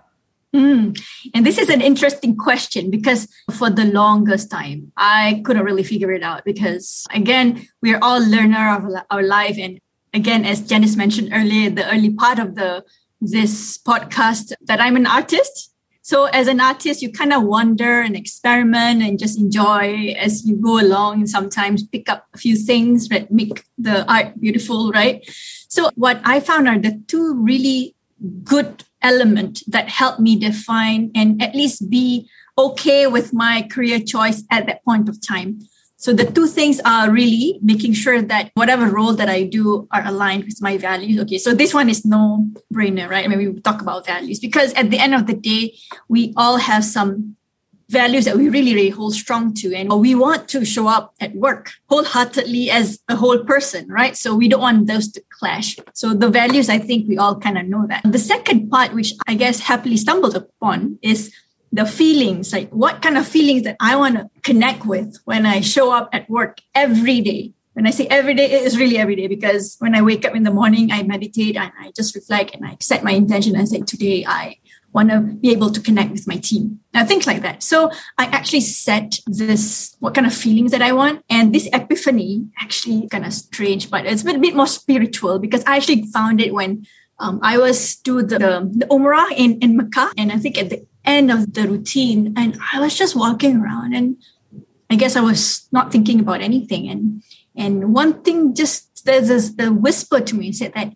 Mm. 0.55 0.99
And 1.35 1.45
this 1.45 1.59
is 1.59 1.69
an 1.69 1.83
interesting 1.83 2.37
question 2.37 2.91
because 2.91 3.29
for 3.51 3.69
the 3.69 3.85
longest 3.85 4.51
time, 4.51 4.93
I 4.97 5.43
couldn't 5.45 5.65
really 5.65 5.83
figure 5.83 6.13
it 6.13 6.23
out 6.23 6.45
because 6.45 7.07
again, 7.11 7.67
we're 7.83 7.99
all 8.01 8.21
learner 8.21 8.77
of 8.77 9.05
our 9.11 9.23
life. 9.23 9.57
And 9.59 9.79
again, 10.15 10.47
as 10.47 10.63
Janice 10.63 10.97
mentioned 10.97 11.31
earlier, 11.33 11.71
the 11.71 11.93
early 11.93 12.15
part 12.15 12.39
of 12.39 12.55
the 12.55 12.85
this 13.21 13.79
podcast 13.79 14.53
that 14.63 14.81
I'm 14.81 14.97
an 14.97 15.07
artist. 15.07 15.75
So 16.03 16.25
as 16.25 16.49
an 16.49 16.61
artist, 16.61 17.03
you 17.03 17.13
kind 17.13 17.35
of 17.35 17.43
wonder 17.43 18.01
and 18.01 18.17
experiment 18.17 19.03
and 19.03 19.19
just 19.19 19.39
enjoy 19.39 20.15
as 20.19 20.47
you 20.47 20.57
go 20.57 20.81
along 20.81 21.19
and 21.19 21.29
sometimes 21.29 21.87
pick 21.87 22.09
up 22.09 22.27
a 22.35 22.39
few 22.39 22.57
things 22.57 23.09
that 23.09 23.31
make 23.31 23.65
the 23.77 24.11
art 24.11 24.41
beautiful, 24.41 24.91
right? 24.91 25.23
So 25.69 25.91
what 25.97 26.21
I 26.25 26.41
found 26.41 26.67
are 26.67 26.79
the 26.79 27.03
two 27.09 27.35
really 27.35 27.95
good 28.43 28.85
element 29.03 29.63
that 29.69 29.89
helped 29.89 30.21
me 30.21 30.39
define 30.39 31.11
and 31.15 31.43
at 31.43 31.55
least 31.55 31.91
be 31.91 32.29
okay 32.57 33.07
with 33.07 33.33
my 33.33 33.69
career 33.71 34.01
choice 34.01 34.45
at 34.51 34.67
that 34.67 34.85
point 34.85 35.09
of 35.09 35.21
time. 35.21 35.61
So 36.01 36.13
the 36.13 36.25
two 36.25 36.47
things 36.47 36.81
are 36.85 37.11
really 37.11 37.59
making 37.61 37.95
sure 37.95 38.23
that 38.23 38.53
whatever 38.55 38.89
role 38.89 39.15
that 39.15 39.29
I 39.29 39.43
do 39.43 39.89
are 39.91 40.07
aligned 40.07 40.45
with 40.45 40.63
my 40.63 40.79
values. 40.79 41.21
Okay, 41.23 41.39
so 41.39 41.53
this 41.53 41.75
one 41.75 41.89
is 41.91 42.05
no 42.05 42.47
brainer, 42.73 43.11
right? 43.11 43.25
I 43.25 43.29
mean, 43.29 43.55
we 43.55 43.61
talk 43.61 43.83
about 43.83 44.07
values 44.07 44.39
because 44.39 44.73
at 44.75 44.91
the 44.91 44.99
end 44.99 45.13
of 45.13 45.27
the 45.27 45.35
day, 45.35 45.77
we 46.09 46.33
all 46.37 46.57
have 46.59 46.85
some 46.85 47.35
values 47.91 48.27
that 48.27 48.37
we 48.37 48.49
really, 48.49 48.75
really 48.75 48.91
hold 48.91 49.15
strong 49.15 49.53
to. 49.55 49.75
And 49.75 49.91
we 49.99 50.15
want 50.15 50.47
to 50.51 50.65
show 50.65 50.87
up 50.87 51.15
at 51.21 51.35
work 51.35 51.73
wholeheartedly 51.89 52.71
as 52.71 53.01
a 53.09 53.17
whole 53.17 53.39
person, 53.39 53.89
right? 53.89 54.17
So 54.17 54.37
we 54.37 54.47
don't 54.47 54.61
want 54.61 54.87
those 54.87 55.11
to 55.13 55.23
clash. 55.31 55.79
So 55.95 56.15
the 56.15 56.29
values, 56.29 56.69
I 56.69 56.79
think 56.79 57.09
we 57.09 57.19
all 57.19 57.41
kind 57.41 57.59
of 57.59 57.67
know 57.67 57.87
that. 57.89 58.03
The 58.05 58.21
second 58.21 58.71
part, 58.71 58.95
which 58.95 59.15
I 59.27 59.35
guess 59.35 59.59
happily 59.59 59.97
stumbled 59.97 60.37
upon 60.37 61.01
is 61.03 61.35
the 61.73 61.87
feelings, 61.87 62.53
like 62.53 62.71
what 62.71 63.03
kind 63.03 63.19
of 63.19 63.27
feelings 63.27 63.63
that 63.65 63.77
I 63.81 63.97
want 63.97 64.17
to 64.17 64.31
connect 64.43 64.87
with 64.87 65.19
when 65.25 65.47
I 65.47 65.61
show 65.61 65.93
up 65.93 66.09
at 66.13 66.29
work 66.29 66.61
every 66.75 67.21
day. 67.21 67.53
When 67.75 67.87
I 67.87 67.91
say 67.91 68.07
every 68.09 68.35
day, 68.35 68.51
it 68.51 68.63
is 68.65 68.77
really 68.77 68.99
every 68.99 69.15
day 69.15 69.29
because 69.29 69.77
when 69.79 69.95
I 69.95 70.03
wake 70.03 70.25
up 70.25 70.35
in 70.35 70.43
the 70.43 70.51
morning, 70.51 70.91
I 70.91 71.03
meditate 71.05 71.57
and 71.57 71.71
I 71.79 71.93
just 71.95 72.15
reflect 72.15 72.55
and 72.55 72.67
I 72.67 72.77
set 72.81 73.05
my 73.05 73.13
intention 73.13 73.55
and 73.55 73.69
say, 73.69 73.83
today 73.83 74.25
I 74.27 74.57
want 74.93 75.11
to 75.11 75.21
be 75.21 75.51
able 75.51 75.71
to 75.71 75.81
connect 75.81 76.11
with 76.11 76.27
my 76.27 76.37
team. 76.37 76.81
Now, 76.95 77.05
things 77.05 77.27
like 77.27 77.43
that. 77.43 77.63
So 77.63 77.91
I 78.17 78.25
actually 78.27 78.63
set 78.63 79.21
this, 79.27 79.97
what 80.01 80.15
kind 80.15 80.27
of 80.27 80.35
feelings 80.35 80.73
that 80.73 80.83
I 80.83 80.93
want. 80.93 81.23
And 81.29 81.55
this 81.55 81.69
epiphany, 81.73 82.49
actually 82.59 83.07
kind 83.09 83.25
of 83.25 83.33
strange, 83.33 83.91
but 83.91 84.07
it's 84.07 84.23
a 84.23 84.39
bit, 84.39 84.57
more 84.57 84.67
spiritual 84.67 85.39
because 85.39 85.63
I 85.65 85.77
actually 85.77 86.05
found 86.07 86.41
it 86.41 86.53
when 86.53 86.87
um, 87.21 87.39
I 87.43 87.59
was 87.59 87.97
to 87.97 88.23
the, 88.23 88.39
the, 88.39 88.71
the 88.75 88.87
Umrah 88.87 89.31
in, 89.37 89.59
in 89.61 89.77
Mecca. 89.77 90.11
And 90.17 90.33
I 90.33 90.39
think 90.39 90.59
at 90.59 90.71
the 90.71 90.85
end 91.09 91.31
of 91.31 91.55
the 91.55 91.67
routine, 91.67 92.35
and 92.37 92.59
I 92.73 92.81
was 92.81 92.97
just 92.97 93.17
walking 93.17 93.57
around 93.57 93.95
and 93.95 94.17
I 94.91 94.97
guess 94.97 95.17
I 95.17 95.21
was 95.21 95.69
not 95.73 95.93
thinking 95.93 96.21
about 96.21 96.41
anything. 96.41 96.89
And, 96.89 97.23
and 97.57 97.95
one 97.95 98.23
thing 98.23 98.55
just, 98.55 99.05
there's 99.05 99.29
this, 99.29 99.51
the 99.55 99.73
whisper 99.73 100.21
to 100.21 100.35
me 100.35 100.53
said 100.53 100.73
that 100.75 100.95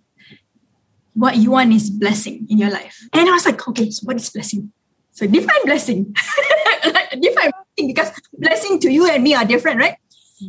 what 1.14 1.36
you 1.36 1.50
want 1.50 1.72
is 1.72 1.90
blessing 1.90 2.46
in 2.48 2.58
your 2.58 2.70
life. 2.70 2.98
And 3.12 3.28
I 3.28 3.32
was 3.32 3.44
like, 3.44 3.66
okay, 3.68 3.90
so 3.90 4.04
what 4.04 4.16
is 4.16 4.30
blessing? 4.30 4.72
So 5.12 5.26
define 5.26 5.64
blessing. 5.64 6.14
define 6.84 7.50
blessing 7.50 7.86
because 7.86 8.12
blessing 8.32 8.80
to 8.80 8.90
you 8.90 9.06
and 9.10 9.22
me 9.22 9.34
are 9.34 9.44
different, 9.44 9.78
right? 9.78 9.96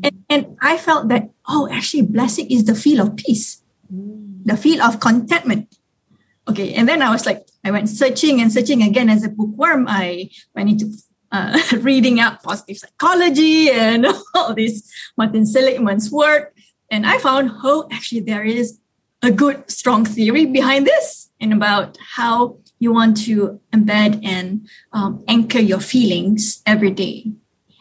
And, 0.03 0.23
and 0.29 0.57
I 0.61 0.77
felt 0.77 1.09
that, 1.09 1.29
oh, 1.47 1.69
actually, 1.69 2.03
blessing 2.03 2.49
is 2.49 2.65
the 2.65 2.75
feel 2.75 3.01
of 3.01 3.15
peace, 3.17 3.61
mm. 3.93 4.43
the 4.45 4.55
feel 4.55 4.81
of 4.81 4.99
contentment. 4.99 5.75
Okay. 6.47 6.73
And 6.73 6.87
then 6.87 7.01
I 7.01 7.11
was 7.11 7.25
like, 7.25 7.45
I 7.63 7.71
went 7.71 7.89
searching 7.89 8.41
and 8.41 8.51
searching 8.51 8.83
again 8.83 9.09
as 9.09 9.23
a 9.23 9.29
bookworm. 9.29 9.85
I 9.87 10.29
went 10.53 10.69
into 10.69 10.93
uh, 11.31 11.59
reading 11.79 12.19
up 12.19 12.43
positive 12.43 12.77
psychology 12.77 13.69
and 13.71 14.05
all 14.35 14.53
this 14.53 14.89
Martin 15.17 15.45
Seligman's 15.45 16.11
work. 16.11 16.55
And 16.91 17.05
I 17.05 17.17
found, 17.17 17.51
oh, 17.63 17.87
actually, 17.91 18.21
there 18.21 18.43
is 18.43 18.79
a 19.21 19.31
good, 19.31 19.69
strong 19.71 20.05
theory 20.05 20.45
behind 20.45 20.85
this 20.85 21.29
and 21.39 21.53
about 21.53 21.97
how 22.15 22.57
you 22.79 22.93
want 22.93 23.17
to 23.25 23.59
embed 23.71 24.19
and 24.25 24.67
um, 24.91 25.23
anchor 25.27 25.59
your 25.59 25.79
feelings 25.79 26.61
every 26.65 26.91
day. 26.91 27.31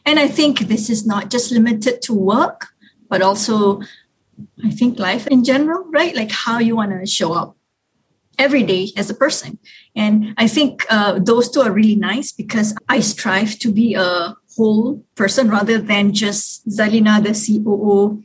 And 0.07 0.19
I 0.19 0.29
think 0.29 0.61
this 0.61 0.89
is 0.89 1.05
not 1.05 1.31
just 1.31 1.51
limited 1.51 2.03
to 2.03 2.15
work, 2.15 2.69
but 3.09 3.23
also, 3.23 3.81
I 4.65 4.71
think, 4.71 4.99
life 4.99 5.27
in 5.27 5.45
general, 5.45 5.85
right? 5.91 6.15
Like 6.15 6.31
how 6.31 6.59
you 6.59 6.77
want 6.77 6.93
to 6.93 7.07
show 7.07 7.33
up 7.33 7.57
every 8.39 8.63
day 8.63 8.91
as 8.97 9.11
a 9.11 9.15
person. 9.15 9.59
And 9.95 10.35
I 10.37 10.49
think 10.49 10.85
uh, 10.91 11.19
those 11.19 11.51
two 11.51 11.61
are 11.61 11.73
really 11.73 11.97
nice 11.97 12.33
because 12.33 12.75
I 12.89 13.01
strive 13.01 13.59
to 13.61 13.73
be 13.73 13.95
a 13.95 14.37
whole 14.57 15.05
person 15.15 15.51
rather 15.51 15.79
than 15.79 16.13
just 16.13 16.67
Zalina, 16.69 17.23
the 17.23 17.33
COO, 17.33 18.23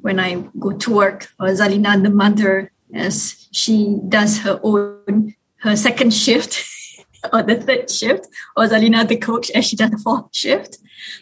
when 0.00 0.18
I 0.18 0.44
go 0.58 0.72
to 0.72 0.94
work, 0.94 1.28
or 1.38 1.48
Zalina, 1.48 2.02
the 2.02 2.10
mother, 2.10 2.72
as 2.94 3.48
she 3.52 3.98
does 4.08 4.38
her 4.38 4.60
own, 4.62 5.34
her 5.58 5.76
second 5.76 6.12
shift 6.12 6.64
or 7.32 7.42
the 7.42 7.56
third 7.56 7.90
shift, 7.90 8.26
or 8.56 8.66
Zalina, 8.66 9.06
the 9.06 9.16
coach, 9.16 9.50
as 9.52 9.64
she 9.64 9.76
does 9.76 9.90
the 9.90 9.98
fourth 9.98 10.34
shift. 10.34 10.78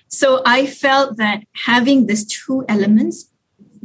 So 0.08 0.42
I 0.46 0.66
felt 0.66 1.16
that 1.18 1.44
having 1.66 2.06
these 2.06 2.25
two 2.25 2.64
elements 2.68 3.29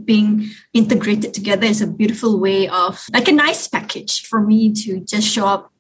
being 0.06 0.50
integrated 0.74 1.34
together 1.34 1.66
is 1.66 1.82
a 1.82 1.88
beautiful 1.88 2.40
way 2.40 2.68
of 2.68 3.06
like 3.14 3.28
a 3.28 3.32
nice 3.32 3.68
package 3.68 4.26
for 4.26 4.42
me 4.42 4.72
to 4.74 5.00
just 5.02 5.28
show 5.28 5.46
up 5.46 5.72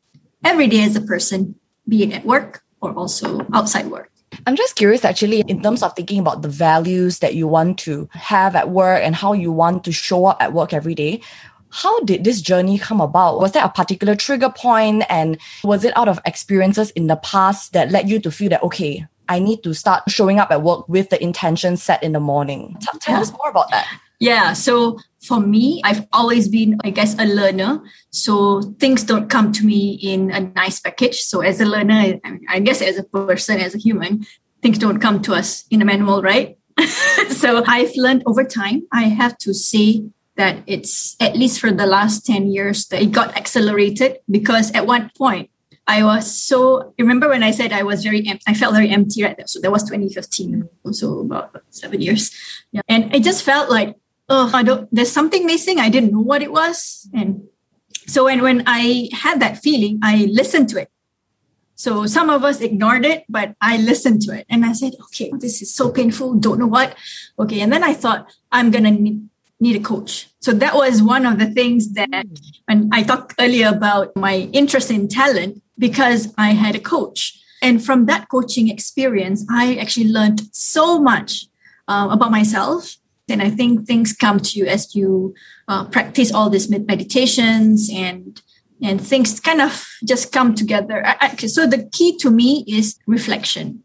every 0.43 0.67
day 0.67 0.83
as 0.83 0.95
a 0.95 1.01
person, 1.01 1.55
be 1.87 2.03
it 2.03 2.13
at 2.13 2.25
work 2.25 2.63
or 2.81 2.93
also 2.93 3.45
outside 3.53 3.87
work. 3.87 4.11
I'm 4.45 4.55
just 4.55 4.75
curious 4.75 5.05
actually 5.05 5.41
in 5.47 5.61
terms 5.61 5.81
of 5.81 5.95
thinking 5.95 6.19
about 6.19 6.41
the 6.41 6.49
values 6.49 7.19
that 7.19 7.35
you 7.35 7.47
want 7.47 7.77
to 7.79 8.09
have 8.11 8.55
at 8.55 8.69
work 8.69 9.01
and 9.03 9.15
how 9.15 9.33
you 9.33 9.51
want 9.51 9.83
to 9.85 9.91
show 9.91 10.25
up 10.25 10.41
at 10.41 10.53
work 10.53 10.73
every 10.73 10.95
day. 10.95 11.21
How 11.69 11.99
did 12.01 12.23
this 12.23 12.41
journey 12.41 12.77
come 12.77 13.01
about? 13.01 13.39
Was 13.39 13.51
there 13.51 13.65
a 13.65 13.69
particular 13.69 14.15
trigger 14.15 14.49
point 14.49 15.03
and 15.09 15.37
was 15.63 15.83
it 15.83 15.95
out 15.97 16.07
of 16.07 16.19
experiences 16.25 16.91
in 16.91 17.07
the 17.07 17.17
past 17.17 17.73
that 17.73 17.91
led 17.91 18.09
you 18.09 18.19
to 18.19 18.31
feel 18.31 18.49
that, 18.49 18.63
okay, 18.63 19.05
I 19.27 19.39
need 19.39 19.63
to 19.63 19.73
start 19.73 20.03
showing 20.07 20.39
up 20.39 20.51
at 20.51 20.61
work 20.61 20.87
with 20.87 21.09
the 21.09 21.21
intention 21.21 21.75
set 21.75 22.03
in 22.03 22.11
the 22.11 22.19
morning? 22.19 22.77
T- 22.79 22.99
tell 22.99 23.15
yeah. 23.15 23.21
us 23.21 23.31
more 23.31 23.49
about 23.49 23.71
that. 23.71 23.87
Yeah. 24.19 24.53
So 24.53 24.99
for 25.25 25.39
me, 25.39 25.81
I've 25.83 26.07
always 26.13 26.47
been, 26.47 26.77
I 26.83 26.91
guess, 26.91 27.17
a 27.19 27.25
learner. 27.25 27.81
So 28.11 28.61
things 28.79 29.03
don't 29.03 29.29
come 29.29 29.51
to 29.53 29.65
me 29.65 29.99
in 30.01 30.31
a 30.31 30.39
nice 30.39 30.79
package. 30.79 31.21
So 31.21 31.41
as 31.41 31.59
a 31.59 31.65
learner, 31.65 32.19
I 32.49 32.59
guess 32.59 32.81
as 32.81 32.97
a 32.97 33.03
person, 33.03 33.59
as 33.59 33.75
a 33.75 33.77
human, 33.77 34.25
things 34.61 34.77
don't 34.77 34.99
come 34.99 35.21
to 35.23 35.33
us 35.33 35.65
in 35.69 35.81
a 35.81 35.85
manual, 35.85 36.21
right? 36.21 36.57
so 37.29 37.63
I've 37.65 37.95
learned 37.95 38.23
over 38.25 38.43
time. 38.43 38.87
I 38.91 39.03
have 39.03 39.37
to 39.39 39.53
say 39.53 40.03
that 40.35 40.63
it's 40.67 41.15
at 41.19 41.35
least 41.35 41.59
for 41.59 41.71
the 41.71 41.85
last 41.85 42.25
10 42.25 42.51
years 42.51 42.87
that 42.87 43.01
it 43.01 43.11
got 43.11 43.35
accelerated 43.37 44.19
because 44.29 44.71
at 44.71 44.85
one 44.85 45.09
point 45.17 45.49
I 45.87 46.03
was 46.03 46.29
so 46.29 46.93
remember 46.97 47.29
when 47.29 47.43
I 47.43 47.51
said 47.51 47.71
I 47.71 47.83
was 47.83 48.03
very 48.03 48.27
I 48.47 48.53
felt 48.53 48.73
very 48.73 48.89
empty 48.89 49.23
right 49.23 49.37
so 49.47 49.61
that 49.61 49.71
was 49.71 49.83
2015 49.83 50.67
so 50.91 51.19
about 51.19 51.55
seven 51.69 52.01
years 52.01 52.31
yeah 52.71 52.81
and 52.89 53.15
I 53.15 53.19
just 53.19 53.43
felt 53.43 53.69
like 53.69 53.95
oh, 54.29 54.51
I 54.53 54.63
don't, 54.63 54.87
there's 54.91 55.11
something 55.11 55.45
missing. 55.45 55.79
I 55.79 55.89
didn't 55.89 56.11
know 56.11 56.21
what 56.21 56.41
it 56.41 56.51
was. 56.51 57.09
And 57.13 57.47
so 58.07 58.25
when, 58.25 58.41
when 58.41 58.63
I 58.67 59.09
had 59.13 59.39
that 59.39 59.59
feeling, 59.59 59.99
I 60.03 60.27
listened 60.31 60.69
to 60.69 60.81
it. 60.81 60.89
So 61.75 62.05
some 62.05 62.29
of 62.29 62.43
us 62.43 62.61
ignored 62.61 63.05
it, 63.05 63.25
but 63.27 63.55
I 63.59 63.77
listened 63.77 64.21
to 64.23 64.33
it 64.33 64.45
and 64.49 64.65
I 64.65 64.71
said, 64.71 64.93
okay, 65.05 65.31
this 65.39 65.61
is 65.61 65.73
so 65.73 65.91
painful. 65.91 66.35
Don't 66.35 66.57
know 66.57 66.67
what. 66.67 66.95
Okay. 67.37 67.59
And 67.59 67.71
then 67.71 67.83
I 67.83 67.93
thought, 67.93 68.33
I'm 68.51 68.71
going 68.71 68.85
to 68.85 68.91
need, 68.91 69.27
need 69.59 69.75
a 69.75 69.83
coach. 69.83 70.29
So 70.39 70.53
that 70.53 70.75
was 70.75 71.03
one 71.03 71.25
of 71.25 71.37
the 71.37 71.47
things 71.47 71.93
that 71.93 72.25
when 72.67 72.89
I 72.93 73.03
talked 73.03 73.35
earlier 73.39 73.69
about 73.69 74.15
my 74.15 74.49
interest 74.53 74.89
in 74.89 75.09
talent, 75.09 75.61
because 75.77 76.33
I 76.37 76.51
had 76.51 76.75
a 76.75 76.79
coach. 76.79 77.41
And 77.61 77.83
from 77.83 78.05
that 78.05 78.29
coaching 78.29 78.69
experience, 78.69 79.45
I 79.49 79.75
actually 79.75 80.07
learned 80.07 80.43
so 80.53 81.01
much 81.01 81.47
uh, 81.87 82.07
about 82.11 82.31
myself 82.31 82.95
and 83.29 83.41
I 83.41 83.49
think 83.49 83.85
things 83.85 84.13
come 84.13 84.39
to 84.39 84.59
you 84.59 84.65
as 84.65 84.95
you 84.95 85.33
uh, 85.67 85.85
practice 85.85 86.31
all 86.31 86.49
these 86.49 86.69
meditations 86.69 87.89
and 87.91 88.41
and 88.81 88.99
things 88.99 89.39
kind 89.39 89.61
of 89.61 89.87
just 90.03 90.33
come 90.33 90.53
together. 90.53 91.03
so 91.37 91.65
the 91.65 91.89
key 91.93 92.17
to 92.17 92.29
me 92.29 92.65
is 92.67 92.99
reflection. 93.07 93.83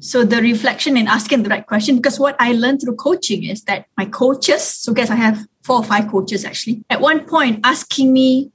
So 0.00 0.24
the 0.24 0.42
reflection 0.42 0.96
and 0.96 1.06
asking 1.06 1.44
the 1.44 1.48
right 1.48 1.64
question, 1.64 1.96
because 1.96 2.18
what 2.18 2.34
I 2.40 2.52
learned 2.52 2.80
through 2.82 2.96
coaching 2.96 3.44
is 3.44 3.62
that 3.64 3.86
my 3.96 4.06
coaches, 4.06 4.62
so 4.62 4.92
guess 4.92 5.10
I 5.10 5.14
have 5.14 5.46
four 5.62 5.76
or 5.76 5.84
five 5.84 6.10
coaches 6.10 6.44
actually, 6.44 6.84
at 6.90 7.00
one 7.00 7.24
point 7.24 7.60
asking 7.62 8.12
me 8.12 8.50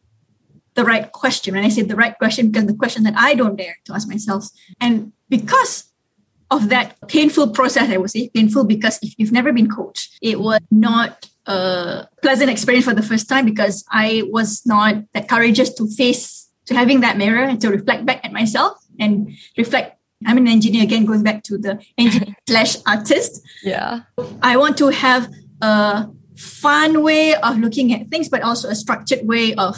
the 0.74 0.84
right 0.84 1.12
question. 1.12 1.56
And 1.56 1.65
I 1.65 1.70
say 1.70 1.84
the 1.84 1.96
right 1.96 2.17
question 2.17 2.51
because 2.51 2.67
the 2.67 2.75
question 2.75 3.03
that 3.03 3.15
I 3.15 3.34
don't 3.34 3.56
dare 3.56 3.77
to 3.86 3.94
ask 3.94 4.08
myself. 4.08 4.50
And 4.82 5.13
because 5.29 5.87
of 6.50 6.70
that 6.70 6.96
painful 7.08 7.50
process, 7.50 7.89
I 7.89 7.98
would 7.98 8.10
say 8.10 8.30
painful 8.34 8.63
because 8.63 9.00
if 9.01 9.13
you've 9.18 9.32
never 9.32 9.51
been 9.51 9.70
coached, 9.70 10.18
it 10.22 10.39
was 10.39 10.60
not 10.72 11.30
a 11.46 12.08
pleasant 12.22 12.50
experience 12.50 12.86
for 12.86 12.94
the 12.94 13.04
first 13.04 13.30
time 13.30 13.46
because 13.46 13.84
I 13.92 14.24
was 14.27 14.66
not 14.66 14.96
that 15.13 15.27
courageous 15.30 15.74
to 15.75 15.88
face 15.88 16.50
to 16.66 16.75
having 16.75 17.01
that 17.01 17.18
mirror 17.18 17.44
and 17.44 17.60
to 17.62 17.70
reflect 17.70 18.06
back 18.06 18.24
at 18.24 18.32
myself 18.32 18.77
and 19.00 19.32
reflect. 19.58 19.96
I'm 20.25 20.38
an 20.38 20.48
engineer 20.48 20.84
again, 20.84 21.06
going 21.06 21.22
back 21.22 21.44
to 21.44 21.58
the 21.58 21.80
engineer 21.98 22.36
slash 22.50 22.77
artist. 22.88 23.42
Yeah. 23.63 24.01
I 24.42 24.58
want 24.58 24.77
to 24.80 24.88
have 24.88 25.32
a 25.62 26.08
fun 26.36 27.04
way 27.04 27.36
of 27.36 27.60
looking 27.60 27.94
at 27.94 28.08
things, 28.10 28.27
but 28.27 28.42
also 28.42 28.68
a 28.68 28.75
structured 28.75 29.27
way 29.27 29.54
of 29.54 29.77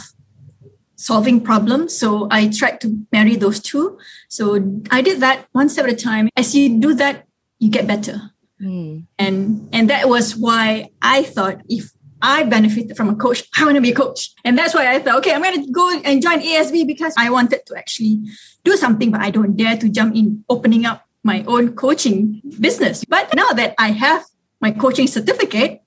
solving 1.00 1.40
problems. 1.40 1.96
So 1.96 2.28
I 2.30 2.48
tried 2.48 2.80
to 2.82 3.06
marry 3.10 3.34
those 3.34 3.58
two. 3.58 3.98
So 4.28 4.60
I 4.90 5.00
did 5.00 5.20
that 5.20 5.46
one 5.52 5.68
step 5.68 5.86
at 5.86 5.92
a 5.92 5.96
time. 5.96 6.28
As 6.36 6.54
you 6.54 6.78
do 6.78 6.94
that, 6.94 7.26
you 7.58 7.70
get 7.70 7.86
better. 7.86 8.32
Mm. 8.60 9.06
And 9.18 9.68
and 9.72 9.88
that 9.88 10.08
was 10.08 10.36
why 10.36 10.90
I 11.00 11.22
thought 11.22 11.62
if 11.68 11.92
I 12.20 12.44
benefited 12.44 12.96
from 12.98 13.08
a 13.08 13.16
coach, 13.16 13.48
I 13.56 13.64
want 13.64 13.76
to 13.76 13.80
be 13.80 13.92
a 13.92 13.94
coach. 13.94 14.30
And 14.44 14.58
that's 14.58 14.74
why 14.74 14.92
I 14.92 14.98
thought, 14.98 15.16
okay, 15.24 15.32
I'm 15.32 15.42
going 15.42 15.64
to 15.64 15.72
go 15.72 15.88
and 16.04 16.20
join 16.20 16.40
ASB 16.40 16.86
because 16.86 17.14
I 17.16 17.30
wanted 17.30 17.64
to 17.64 17.78
actually 17.78 18.20
do 18.62 18.76
something, 18.76 19.10
but 19.10 19.22
I 19.22 19.30
don't 19.30 19.56
dare 19.56 19.78
to 19.78 19.88
jump 19.88 20.14
in 20.14 20.44
opening 20.50 20.84
up 20.84 21.08
my 21.24 21.42
own 21.48 21.74
coaching 21.74 22.42
business. 22.60 23.06
But 23.08 23.34
now 23.34 23.48
that 23.56 23.74
I 23.78 23.92
have 23.92 24.24
my 24.60 24.70
coaching 24.70 25.06
certificate, 25.06 25.80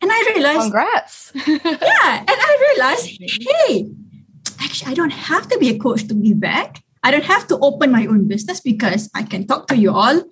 and 0.00 0.10
I 0.12 0.32
realized, 0.34 0.60
congrats. 0.60 1.32
yeah. 1.46 2.18
And 2.20 2.38
I 2.48 2.72
realized, 2.72 3.06
hey, 3.20 3.88
actually, 4.64 4.92
I 4.92 4.94
don't 4.94 5.12
have 5.12 5.48
to 5.48 5.58
be 5.58 5.68
a 5.70 5.78
coach 5.78 6.08
to 6.08 6.14
be 6.14 6.32
back. 6.32 6.82
I 7.02 7.10
don't 7.10 7.24
have 7.24 7.46
to 7.48 7.58
open 7.58 7.92
my 7.92 8.06
own 8.06 8.26
business 8.26 8.60
because 8.60 9.10
I 9.14 9.22
can 9.22 9.46
talk 9.46 9.68
to 9.68 9.76
you 9.76 9.92
all 9.92 10.22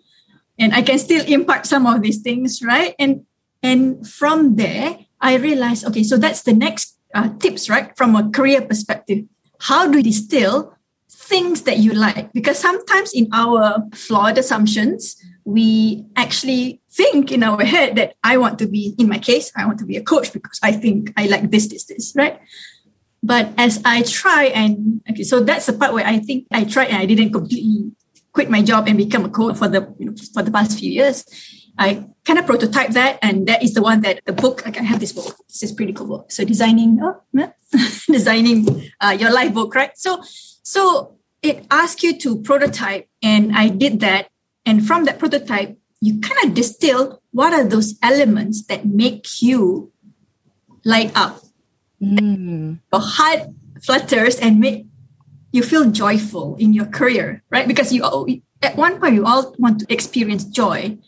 and 0.59 0.75
I 0.75 0.83
can 0.83 0.99
still 0.99 1.25
impart 1.27 1.67
some 1.67 1.87
of 1.87 2.03
these 2.03 2.23
things, 2.23 2.63
right? 2.63 2.95
And 2.99 3.27
and 3.63 4.09
from 4.09 4.57
there, 4.57 4.99
I 5.21 5.37
realized, 5.37 5.87
okay, 5.87 6.03
so 6.03 6.17
that's 6.17 6.43
the 6.43 6.53
next 6.53 6.99
uh, 7.15 7.29
tips, 7.39 7.69
right? 7.69 7.97
From 7.97 8.17
a 8.17 8.29
career 8.31 8.63
perspective, 8.63 9.25
how 9.61 9.87
do 9.87 9.99
you 9.99 10.03
distill 10.03 10.75
things 11.09 11.63
that 11.63 11.79
you 11.79 11.93
like? 11.93 12.33
Because 12.33 12.59
sometimes 12.59 13.13
in 13.15 13.29
our 13.33 13.87
flawed 13.95 14.39
assumptions, 14.39 15.15
we 15.45 16.05
actually 16.17 16.81
think 16.91 17.31
in 17.31 17.43
our 17.43 17.63
head 17.63 17.97
that 17.97 18.15
I 18.25 18.37
want 18.37 18.59
to 18.59 18.67
be, 18.67 18.95
in 18.99 19.09
my 19.09 19.19
case, 19.19 19.53
I 19.57 19.67
want 19.67 19.79
to 19.79 19.87
be 19.87 19.97
a 19.97 20.03
coach 20.03 20.33
because 20.33 20.59
I 20.63 20.73
think 20.73 21.13
I 21.17 21.27
like 21.27 21.51
this, 21.51 21.69
this, 21.69 21.85
this, 21.85 22.13
right? 22.17 22.41
But 23.23 23.53
as 23.57 23.81
I 23.85 24.03
try 24.03 24.47
and 24.47 25.01
okay, 25.09 25.23
so 25.23 25.41
that's 25.41 25.67
the 25.67 25.75
part 25.75 25.95
where 25.95 26.07
I 26.07 26.19
think 26.19 26.47
I 26.51 26.65
tried 26.65 26.89
and 26.89 26.97
I 26.99 27.07
didn't 27.07 27.33
completely 27.33 27.93
quit 28.33 28.51
my 28.51 28.63
job 28.63 28.89
and 28.89 28.99
become 28.99 29.25
a 29.25 29.29
coach 29.29 29.57
for 29.57 29.69
the 29.69 29.95
you 29.99 30.07
know, 30.07 30.15
for 30.35 30.43
the 30.43 30.51
past 30.51 30.79
few 30.79 30.91
years. 30.91 31.25
I 31.79 32.05
kind 32.25 32.39
of 32.39 32.47
prototype 32.47 32.91
that, 32.91 33.19
and 33.23 33.47
that 33.47 33.63
is 33.63 33.75
the 33.75 33.83
one 33.83 34.01
that 34.03 34.21
the 34.27 34.33
book. 34.33 34.65
Like 34.65 34.79
I 34.79 34.83
have 34.83 35.01
this 35.01 35.13
book. 35.13 35.37
This 35.49 35.63
is 35.63 35.73
pretty 35.73 35.93
cool 35.93 36.07
book. 36.07 36.33
So 36.33 36.45
designing, 36.45 36.99
oh, 37.03 37.23
designing 38.07 38.91
uh, 39.01 39.17
your 39.19 39.33
life 39.33 39.55
book, 39.55 39.75
right? 39.75 39.97
So, 39.97 40.23
so 40.63 41.17
it 41.43 41.65
asks 41.71 42.03
you 42.03 42.19
to 42.19 42.43
prototype, 42.43 43.09
and 43.23 43.57
I 43.57 43.69
did 43.69 44.01
that. 44.01 44.29
And 44.67 44.87
from 44.87 45.05
that 45.05 45.19
prototype, 45.19 45.79
you 46.01 46.21
kind 46.21 46.45
of 46.45 46.55
distill 46.55 47.23
what 47.31 47.53
are 47.53 47.65
those 47.65 47.99
elements 48.03 48.65
that 48.67 48.85
make 48.87 49.43
you 49.43 49.93
light 50.85 51.13
up 51.17 51.42
Mm. 52.03 52.81
Your 52.93 53.01
heart 53.01 53.49
flutters 53.83 54.37
and 54.39 54.59
make 54.59 54.87
you 55.53 55.63
feel 55.63 55.91
joyful 55.91 56.57
in 56.57 56.73
your 56.73 56.87
career, 56.87 57.43
right? 57.51 57.69
Because 57.69 57.93
you 57.93 58.03
at 58.63 58.77
one 58.77 58.99
point 58.99 59.15
you 59.15 59.25
all 59.25 59.55
want 59.59 59.81
to 59.81 59.87
experience 59.93 60.45
joy. 60.45 60.99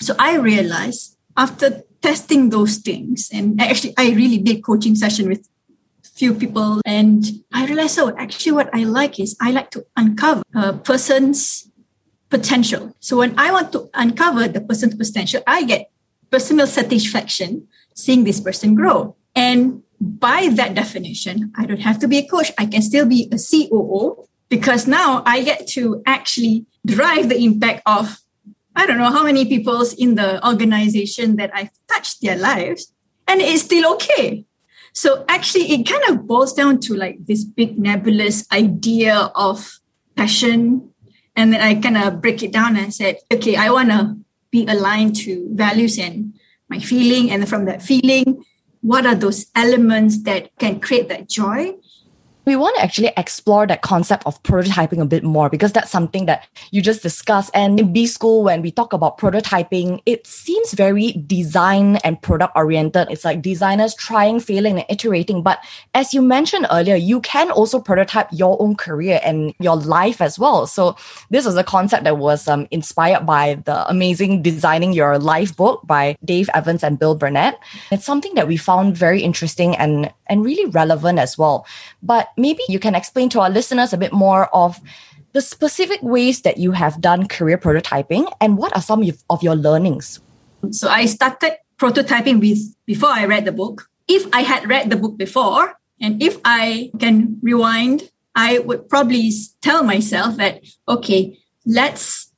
So 0.00 0.14
I 0.18 0.36
realized 0.36 1.16
after 1.36 1.82
testing 2.02 2.50
those 2.50 2.76
things, 2.76 3.30
and 3.32 3.60
actually 3.60 3.94
I 3.96 4.10
really 4.10 4.38
did 4.38 4.62
coaching 4.62 4.94
session 4.94 5.28
with 5.28 5.48
few 6.02 6.34
people, 6.34 6.80
and 6.84 7.24
I 7.52 7.66
realized, 7.66 7.98
oh, 7.98 8.12
actually 8.16 8.52
what 8.52 8.70
I 8.74 8.84
like 8.84 9.20
is 9.20 9.36
I 9.40 9.50
like 9.50 9.70
to 9.72 9.84
uncover 9.96 10.42
a 10.54 10.72
person's 10.72 11.70
potential. 12.28 12.94
So 13.00 13.18
when 13.18 13.38
I 13.38 13.52
want 13.52 13.72
to 13.72 13.88
uncover 13.94 14.48
the 14.48 14.60
person's 14.60 14.94
potential, 14.94 15.42
I 15.46 15.64
get 15.64 15.90
personal 16.30 16.66
satisfaction 16.66 17.68
seeing 17.94 18.24
this 18.24 18.40
person 18.40 18.74
grow. 18.74 19.16
And 19.34 19.82
by 20.00 20.48
that 20.54 20.74
definition, 20.74 21.52
I 21.56 21.66
don't 21.66 21.80
have 21.80 21.98
to 22.00 22.08
be 22.08 22.18
a 22.18 22.26
coach. 22.26 22.52
I 22.58 22.66
can 22.66 22.82
still 22.82 23.06
be 23.06 23.30
a 23.32 23.38
COO 23.38 24.26
because 24.48 24.86
now 24.86 25.22
I 25.26 25.42
get 25.42 25.66
to 25.68 26.02
actually 26.06 26.66
drive 26.84 27.28
the 27.28 27.42
impact 27.42 27.82
of, 27.86 28.20
I 28.74 28.86
don't 28.86 28.98
know 28.98 29.10
how 29.10 29.24
many 29.24 29.44
people's 29.46 29.94
in 29.94 30.14
the 30.14 30.46
organization 30.46 31.36
that 31.36 31.50
I've 31.54 31.70
touched 31.88 32.22
their 32.22 32.36
lives 32.36 32.92
and 33.26 33.40
it's 33.40 33.62
still 33.62 33.94
okay. 33.94 34.44
So 34.92 35.24
actually 35.28 35.72
it 35.72 35.88
kind 35.88 36.04
of 36.08 36.26
boils 36.26 36.52
down 36.52 36.80
to 36.80 36.94
like 36.94 37.26
this 37.26 37.44
big 37.44 37.78
nebulous 37.78 38.46
idea 38.52 39.30
of 39.34 39.78
passion. 40.14 40.90
And 41.34 41.52
then 41.52 41.60
I 41.60 41.74
kind 41.74 41.96
of 41.96 42.22
break 42.22 42.42
it 42.42 42.52
down 42.52 42.76
and 42.76 42.94
said, 42.94 43.18
okay, 43.32 43.56
I 43.56 43.70
want 43.70 43.90
to 43.90 44.16
be 44.50 44.66
aligned 44.66 45.16
to 45.16 45.48
values 45.52 45.98
and 45.98 46.34
my 46.68 46.78
feeling. 46.78 47.30
And 47.30 47.46
from 47.48 47.66
that 47.66 47.82
feeling, 47.82 48.44
what 48.86 49.04
are 49.04 49.16
those 49.16 49.46
elements 49.56 50.22
that 50.22 50.56
can 50.58 50.78
create 50.78 51.08
that 51.08 51.28
joy 51.28 51.74
we 52.46 52.54
want 52.54 52.76
to 52.76 52.82
actually 52.82 53.12
explore 53.16 53.66
that 53.66 53.82
concept 53.82 54.24
of 54.24 54.40
prototyping 54.44 55.00
a 55.00 55.04
bit 55.04 55.24
more 55.24 55.50
because 55.50 55.72
that's 55.72 55.90
something 55.90 56.26
that 56.26 56.46
you 56.70 56.80
just 56.80 57.02
discussed. 57.02 57.50
And 57.52 57.78
in 57.78 57.92
B 57.92 58.06
school, 58.06 58.44
when 58.44 58.62
we 58.62 58.70
talk 58.70 58.92
about 58.92 59.18
prototyping, 59.18 60.00
it 60.06 60.26
seems 60.26 60.72
very 60.72 61.12
design 61.26 61.96
and 61.96 62.22
product 62.22 62.52
oriented. 62.54 63.08
It's 63.10 63.24
like 63.24 63.42
designers 63.42 63.94
trying, 63.96 64.38
failing, 64.38 64.78
and 64.78 64.86
iterating. 64.88 65.42
But 65.42 65.58
as 65.94 66.14
you 66.14 66.22
mentioned 66.22 66.68
earlier, 66.70 66.94
you 66.94 67.20
can 67.20 67.50
also 67.50 67.80
prototype 67.80 68.28
your 68.30 68.56
own 68.62 68.76
career 68.76 69.20
and 69.24 69.52
your 69.58 69.76
life 69.76 70.20
as 70.20 70.38
well. 70.38 70.68
So 70.68 70.96
this 71.30 71.44
was 71.44 71.56
a 71.56 71.64
concept 71.64 72.04
that 72.04 72.18
was 72.18 72.46
um, 72.46 72.68
inspired 72.70 73.26
by 73.26 73.54
the 73.64 73.88
amazing 73.88 74.42
Designing 74.42 74.92
Your 74.92 75.18
Life 75.18 75.56
book 75.56 75.84
by 75.84 76.16
Dave 76.24 76.48
Evans 76.54 76.84
and 76.84 76.96
Bill 76.96 77.16
Burnett. 77.16 77.58
It's 77.90 78.04
something 78.04 78.34
that 78.36 78.46
we 78.46 78.56
found 78.56 78.96
very 78.96 79.20
interesting 79.22 79.74
and, 79.76 80.12
and 80.28 80.44
really 80.44 80.68
relevant 80.70 81.18
as 81.18 81.38
well. 81.38 81.66
But 82.02 82.28
maybe 82.36 82.60
you 82.68 82.78
can 82.78 82.94
explain 82.94 83.28
to 83.30 83.40
our 83.40 83.50
listeners 83.50 83.92
a 83.92 83.98
bit 83.98 84.12
more 84.12 84.54
of 84.54 84.80
the 85.32 85.42
specific 85.42 86.02
ways 86.02 86.40
that 86.42 86.56
you 86.56 86.72
have 86.72 87.00
done 87.00 87.28
career 87.28 87.58
prototyping 87.58 88.32
and 88.40 88.56
what 88.56 88.74
are 88.74 88.80
some 88.80 89.04
of 89.28 89.42
your 89.42 89.54
learnings? 89.54 90.18
So 90.70 90.88
I 90.88 91.04
started 91.04 91.58
prototyping 91.76 92.40
with 92.40 92.74
before 92.86 93.10
I 93.10 93.26
read 93.26 93.44
the 93.44 93.52
book. 93.52 93.86
If 94.08 94.26
I 94.32 94.40
had 94.40 94.66
read 94.66 94.88
the 94.88 94.96
book 94.96 95.18
before 95.18 95.78
and 96.00 96.22
if 96.22 96.38
I 96.44 96.90
can 96.98 97.38
rewind, 97.42 98.10
I 98.34 98.60
would 98.60 98.88
probably 98.88 99.30
tell 99.60 99.82
myself 99.82 100.36
that, 100.36 100.62
okay, 100.88 101.38
let's 101.66 102.32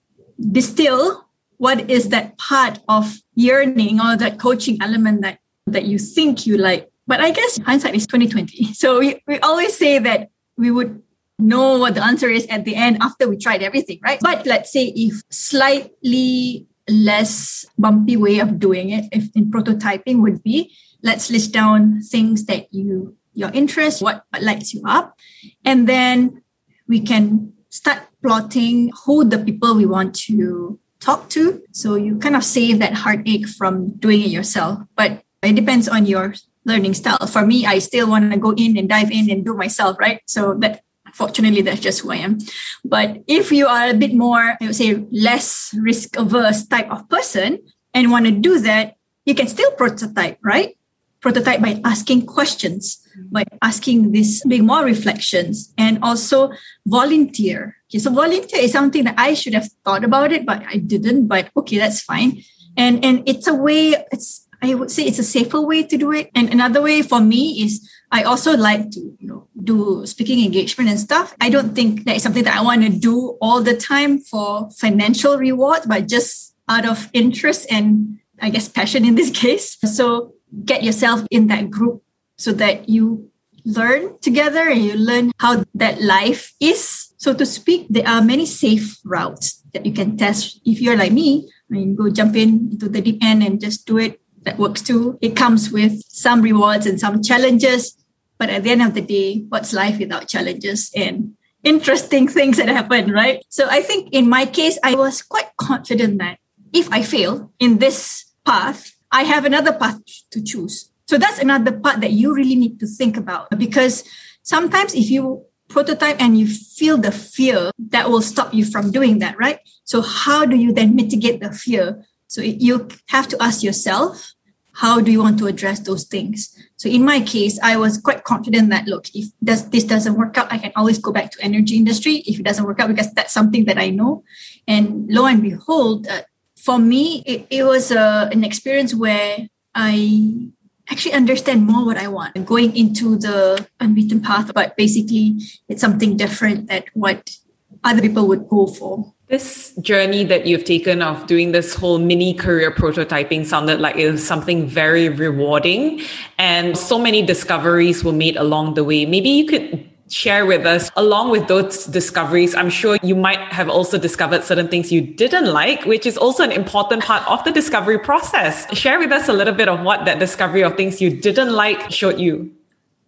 distill 0.50 1.24
what 1.58 1.88
is 1.90 2.08
that 2.08 2.36
part 2.38 2.80
of 2.88 3.20
yearning 3.34 4.00
or 4.00 4.16
that 4.16 4.40
coaching 4.40 4.78
element 4.80 5.22
that, 5.22 5.38
that 5.66 5.84
you 5.84 5.98
think 5.98 6.46
you 6.46 6.56
like 6.56 6.90
but 7.08 7.20
I 7.20 7.32
guess 7.32 7.58
hindsight 7.64 7.96
is 7.96 8.06
2020. 8.06 8.72
So 8.74 9.00
we, 9.00 9.20
we 9.26 9.40
always 9.40 9.76
say 9.76 9.98
that 9.98 10.28
we 10.56 10.70
would 10.70 11.02
know 11.38 11.78
what 11.78 11.94
the 11.94 12.04
answer 12.04 12.28
is 12.28 12.46
at 12.46 12.64
the 12.64 12.76
end 12.76 12.98
after 13.00 13.28
we 13.28 13.38
tried 13.38 13.62
everything, 13.62 13.98
right? 14.04 14.20
But 14.20 14.46
let's 14.46 14.70
say 14.70 14.92
if 14.94 15.22
slightly 15.30 16.66
less 16.88 17.64
bumpy 17.78 18.16
way 18.16 18.38
of 18.38 18.58
doing 18.58 18.90
it, 18.90 19.06
if 19.10 19.34
in 19.34 19.50
prototyping 19.50 20.20
would 20.20 20.42
be, 20.42 20.74
let's 21.02 21.30
list 21.30 21.52
down 21.52 22.02
things 22.02 22.44
that 22.44 22.72
you 22.72 23.16
your 23.34 23.50
interest, 23.54 24.02
what 24.02 24.24
lights 24.40 24.74
you 24.74 24.82
up, 24.84 25.16
and 25.64 25.88
then 25.88 26.42
we 26.88 27.00
can 27.00 27.52
start 27.70 28.02
plotting 28.20 28.90
who 29.04 29.24
the 29.24 29.38
people 29.38 29.76
we 29.76 29.86
want 29.86 30.14
to 30.26 30.78
talk 30.98 31.28
to. 31.30 31.62
So 31.70 31.94
you 31.94 32.18
kind 32.18 32.34
of 32.34 32.42
save 32.42 32.80
that 32.80 32.94
heartache 32.94 33.46
from 33.46 33.92
doing 33.98 34.22
it 34.22 34.30
yourself. 34.30 34.80
But 34.96 35.22
it 35.42 35.54
depends 35.54 35.88
on 35.88 36.06
your 36.06 36.34
learning 36.68 36.94
style. 36.94 37.26
For 37.26 37.44
me, 37.44 37.66
I 37.66 37.80
still 37.80 38.08
want 38.08 38.30
to 38.30 38.38
go 38.38 38.52
in 38.52 38.76
and 38.76 38.88
dive 38.88 39.10
in 39.10 39.30
and 39.30 39.44
do 39.44 39.54
myself, 39.54 39.96
right? 39.98 40.20
So 40.26 40.54
that 40.60 40.82
fortunately 41.14 41.62
that's 41.62 41.80
just 41.80 42.00
who 42.00 42.12
I 42.12 42.16
am. 42.16 42.38
But 42.84 43.24
if 43.26 43.50
you 43.50 43.66
are 43.66 43.88
a 43.88 43.94
bit 43.94 44.14
more, 44.14 44.56
I 44.60 44.66
would 44.66 44.76
say 44.76 45.06
less 45.10 45.74
risk 45.80 46.16
averse 46.16 46.66
type 46.66 46.90
of 46.90 47.08
person 47.08 47.58
and 47.94 48.12
want 48.12 48.26
to 48.26 48.32
do 48.32 48.60
that, 48.60 48.96
you 49.24 49.34
can 49.34 49.48
still 49.48 49.70
prototype, 49.72 50.38
right? 50.42 50.76
Prototype 51.20 51.60
by 51.60 51.80
asking 51.84 52.26
questions, 52.26 53.02
by 53.32 53.44
asking 53.60 54.12
this, 54.12 54.44
big 54.46 54.62
more 54.62 54.84
reflections, 54.84 55.74
and 55.76 55.98
also 56.02 56.52
volunteer. 56.86 57.76
Okay, 57.90 57.98
so 57.98 58.12
volunteer 58.12 58.60
is 58.60 58.70
something 58.72 59.04
that 59.04 59.18
I 59.18 59.34
should 59.34 59.54
have 59.54 59.68
thought 59.84 60.04
about 60.04 60.30
it, 60.30 60.46
but 60.46 60.62
I 60.68 60.76
didn't. 60.76 61.26
But 61.26 61.50
okay, 61.56 61.78
that's 61.78 62.00
fine. 62.00 62.44
And 62.76 63.04
and 63.04 63.26
it's 63.26 63.48
a 63.48 63.54
way, 63.54 63.96
it's 64.12 64.46
I 64.60 64.74
would 64.74 64.90
say 64.90 65.04
it's 65.04 65.18
a 65.18 65.24
safer 65.24 65.60
way 65.60 65.84
to 65.84 65.96
do 65.96 66.12
it. 66.12 66.30
And 66.34 66.52
another 66.52 66.82
way 66.82 67.02
for 67.02 67.20
me 67.20 67.62
is 67.62 67.88
I 68.10 68.22
also 68.22 68.56
like 68.56 68.90
to, 68.90 69.00
you 69.18 69.28
know, 69.28 69.48
do 69.62 70.04
speaking 70.06 70.44
engagement 70.44 70.90
and 70.90 70.98
stuff. 70.98 71.34
I 71.40 71.50
don't 71.50 71.74
think 71.74 72.04
that 72.04 72.16
is 72.16 72.22
something 72.22 72.44
that 72.44 72.56
I 72.56 72.62
want 72.62 72.82
to 72.82 72.88
do 72.90 73.38
all 73.40 73.62
the 73.62 73.76
time 73.76 74.18
for 74.18 74.70
financial 74.70 75.36
reward, 75.36 75.82
but 75.86 76.08
just 76.08 76.56
out 76.68 76.86
of 76.86 77.08
interest 77.12 77.66
and 77.70 78.18
I 78.40 78.50
guess 78.50 78.68
passion 78.68 79.04
in 79.04 79.14
this 79.14 79.30
case. 79.34 79.76
So 79.84 80.34
get 80.64 80.82
yourself 80.82 81.26
in 81.30 81.46
that 81.48 81.70
group 81.70 82.02
so 82.36 82.52
that 82.52 82.88
you 82.88 83.30
learn 83.64 84.18
together 84.20 84.68
and 84.68 84.82
you 84.82 84.94
learn 84.94 85.32
how 85.38 85.64
that 85.74 86.00
life 86.00 86.54
is, 86.60 87.12
so 87.18 87.34
to 87.34 87.44
speak. 87.44 87.86
There 87.90 88.06
are 88.06 88.22
many 88.22 88.46
safe 88.46 88.98
routes 89.04 89.62
that 89.72 89.84
you 89.84 89.92
can 89.92 90.16
test. 90.16 90.60
If 90.64 90.80
you're 90.80 90.96
like 90.96 91.12
me, 91.12 91.50
I 91.70 91.74
mean, 91.74 91.94
go 91.94 92.08
jump 92.10 92.36
in 92.36 92.70
into 92.72 92.88
the 92.88 93.00
deep 93.00 93.18
end 93.22 93.42
and 93.42 93.60
just 93.60 93.86
do 93.86 93.98
it. 93.98 94.20
That 94.48 94.58
works 94.58 94.80
too. 94.80 95.18
It 95.20 95.36
comes 95.36 95.70
with 95.70 96.00
some 96.08 96.40
rewards 96.40 96.86
and 96.86 96.98
some 96.98 97.22
challenges. 97.22 97.94
But 98.38 98.48
at 98.48 98.62
the 98.62 98.70
end 98.70 98.80
of 98.80 98.94
the 98.94 99.02
day, 99.02 99.44
what's 99.50 99.74
life 99.74 99.98
without 99.98 100.26
challenges 100.26 100.90
and 100.96 101.36
interesting 101.62 102.26
things 102.36 102.56
that 102.56 102.68
happen, 102.68 103.12
right? 103.12 103.44
So 103.50 103.68
I 103.68 103.82
think 103.82 104.08
in 104.10 104.26
my 104.26 104.46
case, 104.46 104.78
I 104.82 104.94
was 104.94 105.20
quite 105.20 105.54
confident 105.58 106.16
that 106.20 106.38
if 106.72 106.90
I 106.90 107.02
fail 107.02 107.52
in 107.58 107.76
this 107.76 108.24
path, 108.46 108.96
I 109.12 109.24
have 109.24 109.44
another 109.44 109.74
path 109.74 110.00
to 110.30 110.42
choose. 110.42 110.90
So 111.08 111.18
that's 111.18 111.40
another 111.40 111.72
part 111.72 112.00
that 112.00 112.12
you 112.12 112.34
really 112.34 112.56
need 112.56 112.80
to 112.80 112.86
think 112.86 113.18
about 113.18 113.50
because 113.58 114.02
sometimes 114.44 114.94
if 114.94 115.10
you 115.10 115.44
prototype 115.68 116.18
and 116.22 116.38
you 116.38 116.46
feel 116.46 116.96
the 116.96 117.12
fear, 117.12 117.70
that 117.90 118.08
will 118.08 118.22
stop 118.22 118.54
you 118.54 118.64
from 118.64 118.92
doing 118.92 119.18
that, 119.18 119.38
right? 119.38 119.58
So 119.84 120.00
how 120.00 120.46
do 120.46 120.56
you 120.56 120.72
then 120.72 120.96
mitigate 120.96 121.42
the 121.42 121.52
fear? 121.52 122.06
So 122.28 122.40
you 122.40 122.88
have 123.08 123.28
to 123.28 123.42
ask 123.42 123.62
yourself, 123.62 124.32
how 124.78 125.00
do 125.00 125.10
you 125.10 125.20
want 125.20 125.38
to 125.40 125.46
address 125.48 125.80
those 125.80 126.04
things? 126.04 126.54
So 126.76 126.88
in 126.88 127.04
my 127.04 127.20
case, 127.20 127.58
I 127.64 127.76
was 127.76 127.98
quite 127.98 128.22
confident 128.22 128.70
that 128.70 128.86
look, 128.86 129.06
if 129.12 129.26
does, 129.42 129.68
this 129.70 129.82
doesn't 129.82 130.14
work 130.14 130.38
out, 130.38 130.52
I 130.52 130.58
can 130.58 130.70
always 130.76 130.98
go 130.98 131.10
back 131.10 131.32
to 131.32 131.42
energy 131.42 131.76
industry. 131.76 132.22
If 132.26 132.38
it 132.38 132.44
doesn't 132.44 132.64
work 132.64 132.78
out, 132.78 132.86
because 132.86 133.12
that's 133.12 133.32
something 133.32 133.64
that 133.64 133.76
I 133.76 133.90
know. 133.90 134.22
And 134.68 135.08
lo 135.10 135.26
and 135.26 135.42
behold, 135.42 136.06
uh, 136.06 136.22
for 136.56 136.78
me, 136.78 137.24
it, 137.26 137.48
it 137.50 137.64
was 137.64 137.90
uh, 137.90 138.28
an 138.30 138.44
experience 138.44 138.94
where 138.94 139.48
I 139.74 140.52
actually 140.88 141.14
understand 141.14 141.66
more 141.66 141.84
what 141.84 141.96
I 141.96 142.06
want. 142.06 142.46
Going 142.46 142.76
into 142.76 143.18
the 143.18 143.66
unbeaten 143.80 144.20
path, 144.20 144.54
but 144.54 144.76
basically 144.76 145.40
it's 145.68 145.80
something 145.80 146.16
different 146.16 146.68
that 146.68 146.84
what 146.94 147.36
other 147.82 148.00
people 148.00 148.28
would 148.28 148.48
go 148.48 148.68
for. 148.68 149.12
This 149.28 149.74
journey 149.82 150.24
that 150.24 150.46
you've 150.46 150.64
taken 150.64 151.02
of 151.02 151.26
doing 151.26 151.52
this 151.52 151.74
whole 151.74 151.98
mini 151.98 152.32
career 152.32 152.70
prototyping 152.70 153.44
sounded 153.44 153.78
like 153.78 153.96
it 153.96 154.10
was 154.10 154.26
something 154.26 154.66
very 154.66 155.10
rewarding 155.10 156.00
and 156.38 156.78
so 156.78 156.98
many 156.98 157.20
discoveries 157.20 158.02
were 158.02 158.12
made 158.12 158.38
along 158.38 158.72
the 158.72 158.84
way. 158.84 159.04
Maybe 159.04 159.28
you 159.28 159.44
could 159.44 159.86
share 160.08 160.46
with 160.46 160.64
us 160.64 160.90
along 160.96 161.30
with 161.30 161.46
those 161.48 161.84
discoveries 161.84 162.54
i'm 162.54 162.70
sure 162.70 162.96
you 163.02 163.14
might 163.14 163.38
have 163.52 163.68
also 163.68 163.98
discovered 163.98 164.42
certain 164.42 164.66
things 164.66 164.90
you 164.90 165.02
didn't 165.02 165.44
like 165.44 165.84
which 165.84 166.06
is 166.06 166.16
also 166.16 166.42
an 166.42 166.50
important 166.50 167.04
part 167.04 167.22
of 167.28 167.44
the 167.44 167.52
discovery 167.52 167.98
process 167.98 168.66
share 168.74 168.98
with 168.98 169.12
us 169.12 169.28
a 169.28 169.32
little 169.34 169.52
bit 169.52 169.68
of 169.68 169.80
what 169.82 170.06
that 170.06 170.18
discovery 170.18 170.62
of 170.62 170.74
things 170.78 171.02
you 171.02 171.10
didn't 171.10 171.52
like 171.52 171.90
showed 171.90 172.18
you 172.18 172.50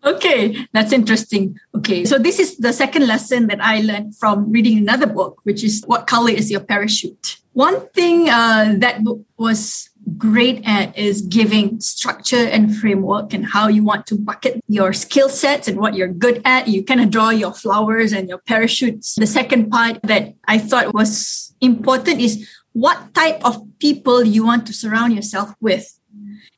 Okay, 0.02 0.66
that's 0.72 0.92
interesting. 0.92 1.58
Okay, 1.74 2.04
so 2.04 2.18
this 2.18 2.38
is 2.38 2.56
the 2.56 2.72
second 2.72 3.06
lesson 3.06 3.48
that 3.48 3.60
I 3.60 3.80
learned 3.80 4.16
from 4.16 4.50
reading 4.50 4.78
another 4.78 5.06
book, 5.06 5.40
which 5.42 5.62
is 5.62 5.82
What 5.86 6.06
Color 6.06 6.30
is 6.30 6.50
Your 6.50 6.60
Parachute? 6.60 7.36
One 7.52 7.86
thing 7.88 8.30
uh, 8.30 8.76
that 8.78 9.04
book 9.04 9.20
was 9.36 9.90
great 10.16 10.62
at 10.64 10.96
is 10.96 11.20
giving 11.22 11.80
structure 11.80 12.46
and 12.46 12.74
framework 12.74 13.34
and 13.34 13.44
how 13.44 13.68
you 13.68 13.84
want 13.84 14.06
to 14.06 14.16
bucket 14.16 14.60
your 14.68 14.92
skill 14.92 15.28
sets 15.28 15.68
and 15.68 15.78
what 15.78 15.94
you're 15.94 16.08
good 16.08 16.40
at. 16.44 16.68
You 16.68 16.82
kind 16.82 17.00
of 17.00 17.10
draw 17.10 17.30
your 17.30 17.52
flowers 17.52 18.12
and 18.12 18.28
your 18.28 18.38
parachutes. 18.38 19.16
The 19.16 19.26
second 19.26 19.70
part 19.70 20.00
that 20.04 20.34
I 20.46 20.58
thought 20.58 20.94
was 20.94 21.54
important 21.60 22.20
is 22.20 22.48
what 22.72 23.12
type 23.14 23.44
of 23.44 23.62
people 23.78 24.24
you 24.24 24.46
want 24.46 24.66
to 24.68 24.72
surround 24.72 25.14
yourself 25.14 25.52
with. 25.60 25.98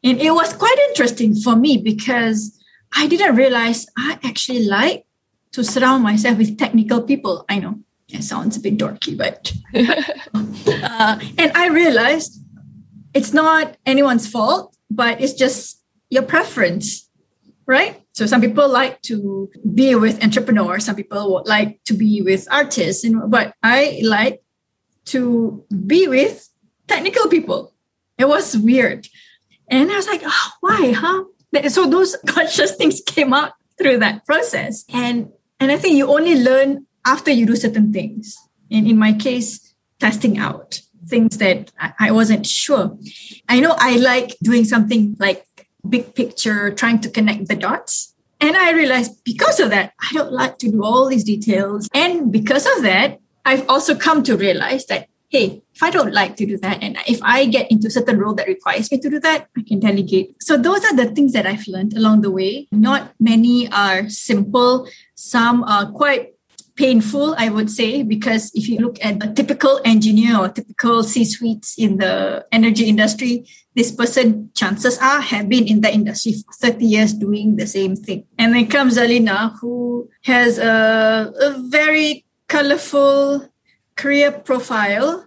And 0.04 0.20
it 0.20 0.32
was 0.32 0.52
quite 0.52 0.76
interesting 0.90 1.34
for 1.34 1.56
me 1.56 1.78
because 1.78 2.58
I 2.94 3.06
didn't 3.06 3.36
realize 3.36 3.86
I 3.96 4.18
actually 4.22 4.64
like 4.66 5.06
to 5.52 5.64
surround 5.64 6.02
myself 6.02 6.38
with 6.38 6.58
technical 6.58 7.02
people. 7.02 7.44
I 7.48 7.58
know 7.58 7.80
it 8.08 8.22
sounds 8.22 8.56
a 8.56 8.60
bit 8.60 8.76
dorky, 8.76 9.16
but 9.16 9.52
uh, 9.74 11.18
and 11.38 11.52
I 11.54 11.68
realized 11.68 12.42
it's 13.14 13.32
not 13.32 13.76
anyone's 13.86 14.28
fault, 14.28 14.76
but 14.90 15.20
it's 15.20 15.32
just 15.32 15.82
your 16.10 16.22
preference, 16.22 17.08
right? 17.66 18.02
So 18.12 18.26
some 18.26 18.40
people 18.40 18.68
like 18.68 19.00
to 19.02 19.50
be 19.74 19.94
with 19.94 20.22
entrepreneurs, 20.22 20.84
some 20.84 20.96
people 20.96 21.32
would 21.34 21.46
like 21.46 21.82
to 21.84 21.94
be 21.94 22.20
with 22.22 22.46
artists, 22.50 23.04
and 23.04 23.30
but 23.30 23.54
I 23.62 24.00
like 24.04 24.42
to 25.06 25.64
be 25.86 26.08
with 26.08 26.48
technical 26.86 27.28
people. 27.28 27.72
It 28.18 28.28
was 28.28 28.56
weird. 28.56 29.08
And 29.68 29.90
I 29.90 29.96
was 29.96 30.06
like, 30.06 30.20
oh, 30.24 30.50
why, 30.60 30.92
huh? 30.92 31.24
So 31.68 31.88
those 31.88 32.16
conscious 32.26 32.74
things 32.76 33.00
came 33.04 33.32
out 33.32 33.52
through 33.78 33.98
that 33.98 34.24
process. 34.26 34.84
And 34.92 35.32
and 35.60 35.70
I 35.70 35.76
think 35.76 35.96
you 35.96 36.08
only 36.08 36.42
learn 36.42 36.86
after 37.04 37.30
you 37.30 37.46
do 37.46 37.56
certain 37.56 37.92
things. 37.92 38.36
And 38.70 38.86
in 38.86 38.98
my 38.98 39.12
case, 39.12 39.74
testing 40.00 40.38
out 40.38 40.80
things 41.06 41.38
that 41.38 41.70
I 41.98 42.10
wasn't 42.10 42.46
sure. 42.46 42.96
I 43.48 43.60
know 43.60 43.74
I 43.78 43.96
like 43.96 44.36
doing 44.42 44.64
something 44.64 45.16
like 45.18 45.46
big 45.88 46.14
picture, 46.14 46.70
trying 46.72 47.00
to 47.00 47.10
connect 47.10 47.48
the 47.48 47.56
dots. 47.56 48.14
And 48.40 48.56
I 48.56 48.72
realized 48.72 49.22
because 49.24 49.60
of 49.60 49.70
that, 49.70 49.92
I 50.00 50.12
don't 50.14 50.32
like 50.32 50.58
to 50.58 50.70
do 50.70 50.82
all 50.82 51.08
these 51.08 51.24
details. 51.24 51.88
And 51.94 52.32
because 52.32 52.66
of 52.66 52.82
that, 52.82 53.20
I've 53.44 53.68
also 53.68 53.94
come 53.94 54.22
to 54.24 54.36
realize 54.36 54.86
that 54.86 55.08
hey, 55.32 55.62
if 55.82 55.88
I 55.88 55.90
don't 55.90 56.12
like 56.12 56.36
to 56.36 56.46
do 56.46 56.56
that, 56.58 56.82
and 56.82 56.96
if 57.08 57.20
I 57.22 57.46
get 57.46 57.70
into 57.70 57.88
a 57.88 57.90
certain 57.90 58.18
role 58.18 58.34
that 58.34 58.46
requires 58.46 58.90
me 58.90 58.98
to 58.98 59.10
do 59.10 59.18
that, 59.20 59.48
I 59.56 59.62
can 59.66 59.80
delegate. 59.80 60.36
So 60.40 60.56
those 60.56 60.84
are 60.84 60.94
the 60.94 61.06
things 61.10 61.32
that 61.32 61.46
I've 61.46 61.66
learned 61.66 61.94
along 61.94 62.22
the 62.22 62.30
way. 62.30 62.68
Not 62.70 63.12
many 63.18 63.70
are 63.72 64.08
simple. 64.08 64.88
Some 65.16 65.64
are 65.64 65.90
quite 65.90 66.34
painful, 66.76 67.34
I 67.36 67.48
would 67.48 67.70
say, 67.70 68.02
because 68.02 68.50
if 68.54 68.68
you 68.68 68.78
look 68.78 69.04
at 69.04 69.22
a 69.24 69.32
typical 69.32 69.80
engineer 69.84 70.38
or 70.38 70.48
typical 70.48 71.02
C-suites 71.02 71.74
in 71.78 71.98
the 71.98 72.46
energy 72.52 72.88
industry, 72.88 73.46
this 73.74 73.90
person, 73.90 74.50
chances 74.54 74.98
are, 74.98 75.20
have 75.20 75.48
been 75.48 75.66
in 75.66 75.80
the 75.80 75.92
industry 75.92 76.32
for 76.32 76.52
30 76.70 76.84
years 76.84 77.12
doing 77.12 77.56
the 77.56 77.66
same 77.66 77.96
thing. 77.96 78.24
And 78.38 78.54
then 78.54 78.68
comes 78.68 78.98
Zalina, 78.98 79.58
who 79.60 80.08
has 80.24 80.58
a, 80.58 81.32
a 81.40 81.58
very 81.68 82.24
colorful 82.48 83.48
career 83.96 84.32
profile. 84.32 85.26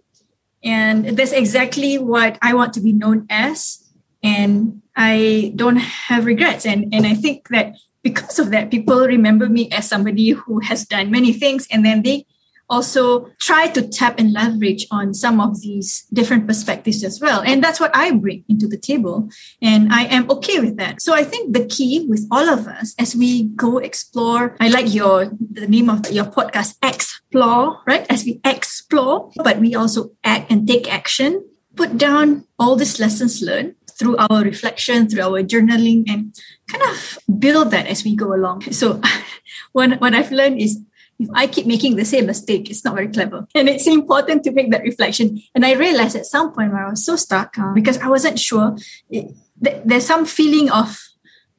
And 0.65 1.15
that's 1.15 1.31
exactly 1.31 1.97
what 1.99 2.39
I 2.41 2.55
want 2.55 2.73
to 2.73 2.81
be 2.81 2.91
known 2.91 3.27
as. 3.29 3.87
And 4.23 4.81
I 4.95 5.53
don't 5.55 5.77
have 5.77 6.25
regrets. 6.25 6.65
And, 6.65 6.91
and 6.91 7.05
I 7.05 7.13
think 7.13 7.47
that 7.49 7.75
because 8.01 8.39
of 8.39 8.49
that, 8.51 8.71
people 8.71 9.05
remember 9.05 9.47
me 9.47 9.69
as 9.71 9.87
somebody 9.87 10.29
who 10.31 10.59
has 10.59 10.85
done 10.85 11.11
many 11.11 11.31
things. 11.33 11.67
And 11.69 11.85
then 11.85 12.01
they 12.01 12.25
also 12.69 13.29
try 13.39 13.67
to 13.67 13.87
tap 13.87 14.19
and 14.19 14.33
leverage 14.33 14.87
on 14.91 15.13
some 15.13 15.39
of 15.39 15.61
these 15.61 16.05
different 16.13 16.47
perspectives 16.47 17.03
as 17.03 17.19
well. 17.19 17.41
And 17.41 17.63
that's 17.63 17.79
what 17.79 17.95
I 17.95 18.11
bring 18.11 18.43
into 18.49 18.67
the 18.67 18.77
table. 18.77 19.29
And 19.61 19.91
I 19.91 20.05
am 20.05 20.29
okay 20.31 20.59
with 20.59 20.77
that. 20.77 21.01
So 21.01 21.13
I 21.13 21.23
think 21.23 21.53
the 21.53 21.65
key 21.65 22.05
with 22.07 22.27
all 22.31 22.49
of 22.49 22.67
us 22.67 22.95
as 22.97 23.15
we 23.15 23.43
go 23.55 23.77
explore, 23.77 24.55
I 24.59 24.69
like 24.69 24.93
your, 24.93 25.31
the 25.39 25.67
name 25.67 25.89
of 25.89 26.09
your 26.11 26.25
podcast, 26.25 26.77
Explore, 26.81 27.81
right? 27.85 28.05
As 28.09 28.23
we 28.23 28.39
explore, 28.43 29.31
but 29.43 29.59
we 29.59 29.75
also 29.75 30.11
act 30.23 30.51
and 30.51 30.67
take 30.67 30.91
action, 30.91 31.45
put 31.75 31.97
down 31.97 32.45
all 32.57 32.75
these 32.75 32.99
lessons 32.99 33.41
learned 33.41 33.75
through 33.97 34.17
our 34.17 34.43
reflection, 34.43 35.07
through 35.07 35.23
our 35.23 35.41
journaling, 35.43 36.03
and 36.07 36.35
kind 36.67 36.83
of 36.83 37.19
build 37.39 37.71
that 37.71 37.87
as 37.87 38.03
we 38.03 38.15
go 38.15 38.33
along. 38.33 38.61
So, 38.73 39.01
what, 39.71 40.01
what 40.01 40.13
I've 40.13 40.31
learned 40.31 40.59
is 40.59 40.79
if 41.17 41.29
I 41.33 41.47
keep 41.47 41.65
making 41.65 41.95
the 41.95 42.05
same 42.05 42.25
mistake, 42.25 42.69
it's 42.69 42.83
not 42.83 42.95
very 42.95 43.07
clever. 43.07 43.47
And 43.55 43.69
it's 43.69 43.87
important 43.87 44.43
to 44.43 44.51
make 44.51 44.71
that 44.71 44.83
reflection. 44.83 45.41
And 45.53 45.65
I 45.65 45.73
realized 45.73 46.15
at 46.15 46.25
some 46.25 46.51
point 46.51 46.73
where 46.73 46.85
I 46.85 46.89
was 46.89 47.05
so 47.05 47.15
stuck 47.15 47.57
uh, 47.57 47.73
because 47.73 47.97
I 47.99 48.09
wasn't 48.09 48.39
sure, 48.39 48.75
it, 49.09 49.33
th- 49.63 49.81
there's 49.85 50.05
some 50.05 50.25
feeling 50.25 50.69
of, 50.71 50.99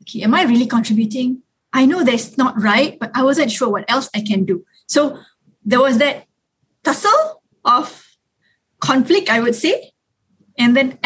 okay, 0.02 0.22
am 0.22 0.34
I 0.34 0.44
really 0.44 0.66
contributing? 0.66 1.42
I 1.72 1.86
know 1.86 2.04
that's 2.04 2.36
not 2.36 2.60
right, 2.60 2.98
but 2.98 3.10
I 3.14 3.22
wasn't 3.22 3.50
sure 3.50 3.68
what 3.68 3.84
else 3.88 4.10
I 4.14 4.20
can 4.20 4.44
do. 4.44 4.64
So 4.86 5.18
there 5.64 5.80
was 5.80 5.98
that 5.98 6.26
tussle 6.84 7.42
of 7.64 8.16
conflict, 8.80 9.30
I 9.30 9.40
would 9.40 9.54
say. 9.54 9.92
And 10.58 10.76
then 10.76 10.98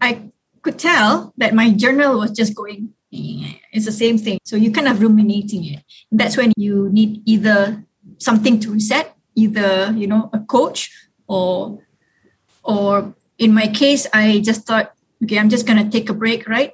I 0.00 0.30
could 0.62 0.78
tell 0.78 1.32
that 1.36 1.54
my 1.54 1.70
journal 1.70 2.18
was 2.18 2.30
just 2.32 2.54
going, 2.54 2.92
it's 3.12 3.86
the 3.86 3.92
same 3.92 4.18
thing. 4.18 4.38
So 4.44 4.56
you 4.56 4.72
kind 4.72 4.88
of 4.88 5.00
ruminating 5.00 5.64
it. 5.64 5.82
That's 6.10 6.36
when 6.36 6.52
you 6.56 6.88
need 6.90 7.22
either 7.26 7.84
something 8.20 8.60
to 8.60 8.70
reset, 8.70 9.16
either 9.34 9.92
you 9.96 10.06
know 10.06 10.30
a 10.32 10.38
coach 10.38 10.92
or 11.26 11.80
or 12.62 13.14
in 13.40 13.54
my 13.54 13.66
case, 13.66 14.06
I 14.12 14.40
just 14.44 14.68
thought, 14.68 14.92
okay, 15.24 15.38
I'm 15.38 15.48
just 15.48 15.66
gonna 15.66 15.88
take 15.90 16.08
a 16.08 16.14
break, 16.14 16.46
right? 16.46 16.72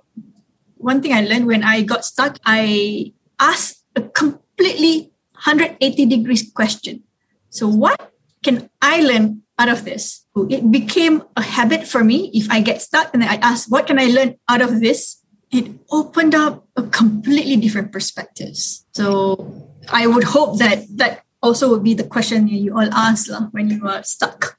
One 0.77 1.01
thing 1.01 1.15
I 1.15 1.23
learned 1.23 1.47
when 1.47 1.65
I 1.65 1.83
got 1.83 2.05
stuck, 2.05 2.39
I 2.45 3.15
asked 3.39 3.87
a 3.95 4.03
completely 4.03 5.13
180 5.33 6.07
degrees 6.07 6.51
question. 6.53 7.05
So, 7.51 7.69
what 7.69 8.13
can 8.43 8.69
I 8.83 9.01
learn 9.01 9.43
out 9.59 9.69
of 9.69 9.85
this? 9.85 10.27
It 10.51 10.71
became 10.71 11.23
a 11.37 11.43
habit 11.43 11.87
for 11.87 12.05
me. 12.05 12.31
If 12.35 12.51
I 12.51 12.61
get 12.61 12.83
stuck 12.83 13.15
and 13.15 13.25
I 13.25 13.37
ask, 13.37 13.71
what 13.71 13.87
can 13.87 13.99
I 13.99 14.07
learn 14.07 14.37
out 14.49 14.61
of 14.61 14.81
this? 14.81 15.23
It 15.51 15.71
opened 15.91 16.35
up 16.35 16.67
a 16.77 16.83
completely 16.83 17.57
different 17.57 17.93
perspectives. 17.93 18.85
So, 18.93 19.71
I 19.89 20.07
would 20.07 20.25
hope 20.25 20.59
that 20.59 20.85
that 20.97 21.23
also 21.43 21.71
would 21.71 21.85
be 21.85 21.95
the 21.95 22.05
question 22.05 22.49
you 22.49 22.77
all 22.77 22.93
ask 22.93 23.31
when 23.53 23.71
you 23.71 23.87
are 23.87 24.03
stuck. 24.03 24.59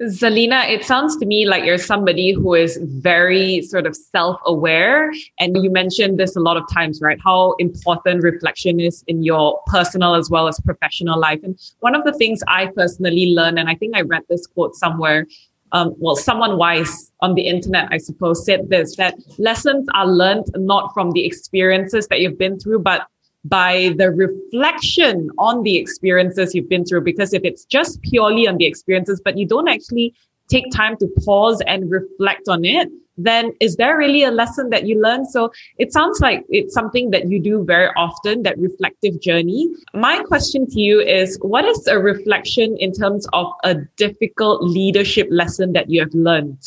Zalina, 0.00 0.68
it 0.68 0.84
sounds 0.84 1.16
to 1.18 1.26
me 1.26 1.46
like 1.46 1.64
you're 1.64 1.78
somebody 1.78 2.32
who 2.32 2.54
is 2.54 2.78
very 2.82 3.62
sort 3.62 3.86
of 3.86 3.94
self 3.94 4.40
aware. 4.46 5.12
And 5.38 5.56
you 5.62 5.70
mentioned 5.70 6.18
this 6.18 6.34
a 6.34 6.40
lot 6.40 6.56
of 6.56 6.64
times, 6.72 7.00
right? 7.00 7.18
How 7.22 7.52
important 7.58 8.22
reflection 8.22 8.80
is 8.80 9.04
in 9.06 9.22
your 9.22 9.60
personal 9.66 10.14
as 10.14 10.28
well 10.28 10.48
as 10.48 10.58
professional 10.60 11.20
life. 11.20 11.40
And 11.44 11.58
one 11.80 11.94
of 11.94 12.04
the 12.04 12.12
things 12.12 12.40
I 12.48 12.66
personally 12.74 13.26
learned, 13.26 13.58
and 13.58 13.68
I 13.68 13.74
think 13.74 13.94
I 13.94 14.00
read 14.00 14.22
this 14.28 14.46
quote 14.46 14.74
somewhere, 14.74 15.26
um, 15.72 15.94
well, 15.98 16.16
someone 16.16 16.58
wise 16.58 17.12
on 17.20 17.34
the 17.34 17.42
internet, 17.42 17.88
I 17.90 17.98
suppose, 17.98 18.44
said 18.44 18.68
this 18.68 18.96
that 18.96 19.14
lessons 19.38 19.86
are 19.94 20.06
learned 20.06 20.46
not 20.54 20.92
from 20.92 21.12
the 21.12 21.24
experiences 21.24 22.08
that 22.08 22.20
you've 22.20 22.38
been 22.38 22.58
through, 22.58 22.80
but 22.80 23.06
by 23.44 23.94
the 23.98 24.10
reflection 24.10 25.30
on 25.38 25.62
the 25.62 25.76
experiences 25.76 26.54
you've 26.54 26.68
been 26.68 26.84
through. 26.84 27.02
Because 27.02 27.32
if 27.32 27.42
it's 27.44 27.64
just 27.64 28.00
purely 28.02 28.46
on 28.46 28.56
the 28.56 28.66
experiences, 28.66 29.20
but 29.24 29.36
you 29.36 29.46
don't 29.46 29.68
actually 29.68 30.14
take 30.48 30.70
time 30.70 30.96
to 30.98 31.08
pause 31.24 31.60
and 31.66 31.90
reflect 31.90 32.48
on 32.48 32.64
it, 32.64 32.88
then 33.18 33.52
is 33.60 33.76
there 33.76 33.96
really 33.96 34.22
a 34.22 34.30
lesson 34.30 34.70
that 34.70 34.86
you 34.86 35.00
learn? 35.00 35.26
So 35.26 35.52
it 35.78 35.92
sounds 35.92 36.20
like 36.20 36.44
it's 36.48 36.72
something 36.72 37.10
that 37.10 37.28
you 37.28 37.40
do 37.40 37.64
very 37.64 37.88
often, 37.96 38.42
that 38.44 38.58
reflective 38.58 39.20
journey. 39.20 39.70
My 39.92 40.22
question 40.22 40.66
to 40.70 40.80
you 40.80 41.00
is, 41.00 41.38
what 41.42 41.64
is 41.64 41.86
a 41.86 41.98
reflection 41.98 42.76
in 42.78 42.92
terms 42.92 43.26
of 43.32 43.52
a 43.64 43.74
difficult 43.96 44.62
leadership 44.62 45.28
lesson 45.30 45.72
that 45.74 45.90
you 45.90 46.00
have 46.00 46.14
learned? 46.14 46.58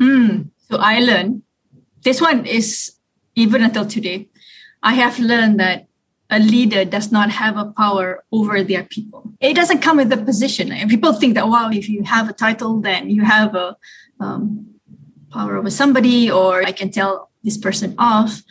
Mm, 0.00 0.50
so 0.70 0.78
I 0.78 1.00
learned 1.00 1.42
this 2.02 2.20
one 2.20 2.44
is 2.44 2.92
even 3.34 3.62
until 3.62 3.86
today 3.86 4.28
I 4.84 4.94
have 4.94 5.18
learned 5.18 5.58
that 5.60 5.86
a 6.30 6.38
leader 6.38 6.84
does 6.84 7.10
not 7.10 7.30
have 7.30 7.56
a 7.56 7.72
power 7.72 8.22
over 8.30 8.62
their 8.62 8.84
people. 8.84 9.32
It 9.40 9.54
doesn't 9.54 9.80
come 9.80 9.96
with 9.96 10.12
a 10.12 10.16
position. 10.16 10.72
And 10.72 10.90
people 10.90 11.12
think 11.14 11.34
that, 11.34 11.48
wow, 11.48 11.70
if 11.70 11.88
you 11.88 12.02
have 12.04 12.28
a 12.28 12.32
title, 12.32 12.80
then 12.80 13.08
you 13.10 13.24
have 13.24 13.54
a 13.54 13.76
um, 14.20 14.66
power 15.32 15.56
over 15.56 15.70
somebody, 15.70 16.30
or 16.30 16.62
I 16.62 16.72
can 16.72 16.90
tell 16.90 17.30
this 17.42 17.56
person 17.56 17.94
off. 17.98 18.42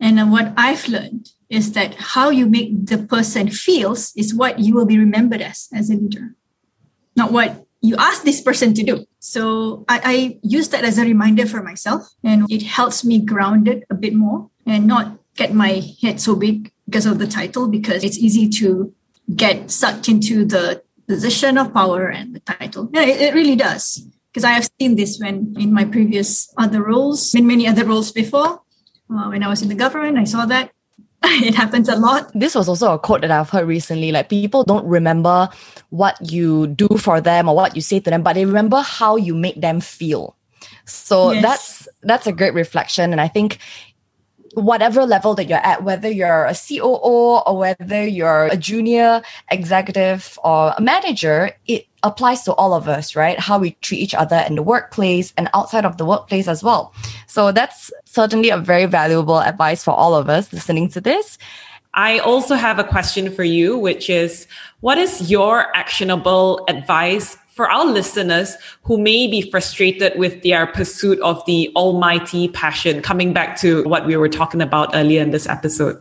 And 0.00 0.30
what 0.30 0.52
I've 0.56 0.88
learned 0.88 1.30
is 1.48 1.72
that 1.72 1.94
how 1.94 2.30
you 2.30 2.46
make 2.46 2.86
the 2.86 2.98
person 2.98 3.50
feels 3.50 4.12
is 4.14 4.34
what 4.34 4.58
you 4.58 4.74
will 4.74 4.86
be 4.86 4.98
remembered 4.98 5.40
as 5.40 5.68
as 5.72 5.90
a 5.90 5.94
leader, 5.94 6.34
not 7.16 7.32
what 7.32 7.64
you 7.80 7.96
ask 7.96 8.22
this 8.22 8.40
person 8.40 8.74
to 8.74 8.82
do. 8.82 9.06
So 9.18 9.84
I, 9.88 10.00
I 10.04 10.38
use 10.42 10.68
that 10.70 10.84
as 10.84 10.98
a 10.98 11.04
reminder 11.04 11.46
for 11.46 11.62
myself, 11.62 12.08
and 12.22 12.50
it 12.50 12.62
helps 12.62 13.04
me 13.04 13.18
grounded 13.18 13.84
a 13.90 13.94
bit 13.94 14.14
more 14.14 14.50
and 14.66 14.86
not 14.86 15.18
get 15.38 15.54
my 15.54 15.80
head 16.02 16.20
so 16.20 16.34
big 16.34 16.72
because 16.84 17.06
of 17.06 17.18
the 17.18 17.26
title 17.26 17.68
because 17.68 18.02
it's 18.02 18.18
easy 18.18 18.48
to 18.48 18.92
get 19.34 19.70
sucked 19.70 20.08
into 20.08 20.44
the 20.44 20.82
position 21.06 21.56
of 21.56 21.72
power 21.72 22.08
and 22.08 22.34
the 22.34 22.40
title. 22.40 22.90
Yeah, 22.92 23.02
it, 23.02 23.20
it 23.20 23.34
really 23.34 23.56
does. 23.56 24.04
Because 24.28 24.44
I 24.44 24.50
have 24.50 24.68
seen 24.78 24.96
this 24.96 25.18
when 25.18 25.54
in 25.58 25.72
my 25.72 25.84
previous 25.84 26.52
other 26.58 26.82
roles, 26.82 27.34
in 27.34 27.46
many 27.46 27.66
other 27.66 27.84
roles 27.84 28.12
before. 28.12 28.60
Uh, 29.10 29.28
when 29.28 29.42
I 29.42 29.48
was 29.48 29.62
in 29.62 29.68
the 29.68 29.74
government, 29.74 30.18
I 30.18 30.24
saw 30.24 30.44
that 30.46 30.70
it 31.24 31.54
happens 31.54 31.88
a 31.88 31.96
lot. 31.96 32.30
This 32.34 32.54
was 32.54 32.68
also 32.68 32.92
a 32.92 32.98
quote 32.98 33.22
that 33.22 33.30
I've 33.30 33.48
heard 33.48 33.66
recently. 33.66 34.12
Like 34.12 34.28
people 34.28 34.64
don't 34.64 34.84
remember 34.84 35.48
what 35.90 36.18
you 36.30 36.66
do 36.66 36.88
for 36.98 37.20
them 37.20 37.48
or 37.48 37.56
what 37.56 37.74
you 37.74 37.80
say 37.80 38.00
to 38.00 38.10
them, 38.10 38.22
but 38.22 38.34
they 38.34 38.44
remember 38.44 38.82
how 38.82 39.16
you 39.16 39.34
make 39.34 39.60
them 39.60 39.80
feel. 39.80 40.36
So 40.84 41.32
yes. 41.32 41.42
that's 41.42 41.88
that's 42.02 42.26
a 42.26 42.32
great 42.32 42.54
reflection. 42.54 43.12
And 43.12 43.20
I 43.20 43.28
think 43.28 43.58
whatever 44.54 45.04
level 45.04 45.34
that 45.34 45.48
you're 45.48 45.58
at, 45.58 45.84
whether 45.84 46.10
you're 46.10 46.44
a 46.44 46.54
COO 46.54 47.40
or 47.46 47.58
whether 47.58 48.06
you're 48.06 48.46
a 48.46 48.56
junior 48.56 49.22
executive 49.50 50.38
or 50.42 50.74
a 50.76 50.80
manager, 50.80 51.50
it 51.66 51.86
applies 52.02 52.42
to 52.44 52.52
all 52.54 52.74
of 52.74 52.88
us, 52.88 53.16
right? 53.16 53.38
How 53.38 53.58
we 53.58 53.72
treat 53.80 53.98
each 53.98 54.14
other 54.14 54.44
in 54.46 54.54
the 54.54 54.62
workplace 54.62 55.32
and 55.36 55.48
outside 55.54 55.84
of 55.84 55.96
the 55.96 56.04
workplace 56.04 56.48
as 56.48 56.62
well. 56.62 56.94
So 57.26 57.52
that's 57.52 57.90
certainly 58.04 58.50
a 58.50 58.58
very 58.58 58.86
valuable 58.86 59.40
advice 59.40 59.82
for 59.84 59.92
all 59.92 60.14
of 60.14 60.28
us 60.28 60.52
listening 60.52 60.88
to 60.90 61.00
this. 61.00 61.38
I 61.94 62.18
also 62.18 62.54
have 62.54 62.78
a 62.78 62.84
question 62.84 63.30
for 63.32 63.44
you, 63.44 63.76
which 63.76 64.08
is 64.08 64.46
what 64.80 64.98
is 64.98 65.30
your 65.30 65.74
actionable 65.76 66.64
advice 66.68 67.36
for 67.58 67.68
our 67.68 67.86
listeners 67.86 68.54
who 68.84 68.96
may 68.96 69.26
be 69.26 69.42
frustrated 69.42 70.16
with 70.16 70.44
their 70.44 70.64
pursuit 70.64 71.18
of 71.22 71.44
the 71.44 71.72
almighty 71.74 72.46
passion, 72.46 73.02
coming 73.02 73.32
back 73.32 73.58
to 73.58 73.82
what 73.82 74.06
we 74.06 74.16
were 74.16 74.28
talking 74.28 74.62
about 74.62 74.94
earlier 74.94 75.20
in 75.20 75.32
this 75.32 75.48
episode? 75.48 76.00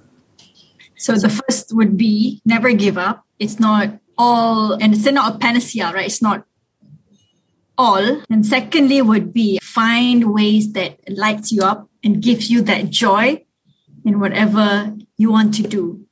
So 0.98 1.16
the 1.16 1.30
first 1.30 1.74
would 1.74 1.98
be 1.98 2.44
never 2.46 2.74
give 2.74 3.00
up. 3.00 3.26
It's 3.40 3.60
not 3.60 3.90
all, 4.20 4.74
and 4.74 4.94
it's 4.94 5.10
not 5.10 5.34
a 5.34 5.38
panacea, 5.40 5.92
right? 5.92 6.06
It's 6.06 6.22
not 6.22 6.46
all. 7.76 8.22
And 8.30 8.46
secondly 8.46 9.02
would 9.02 9.34
be 9.34 9.58
find 9.64 10.32
ways 10.36 10.74
that 10.74 11.00
lights 11.10 11.52
you 11.52 11.64
up 11.64 11.90
and 12.04 12.22
gives 12.22 12.52
you 12.52 12.62
that 12.70 12.92
joy 12.92 13.44
in 14.06 14.20
whatever 14.20 14.96
you 15.18 15.32
want 15.32 15.56
to 15.56 15.64
do. 15.64 16.06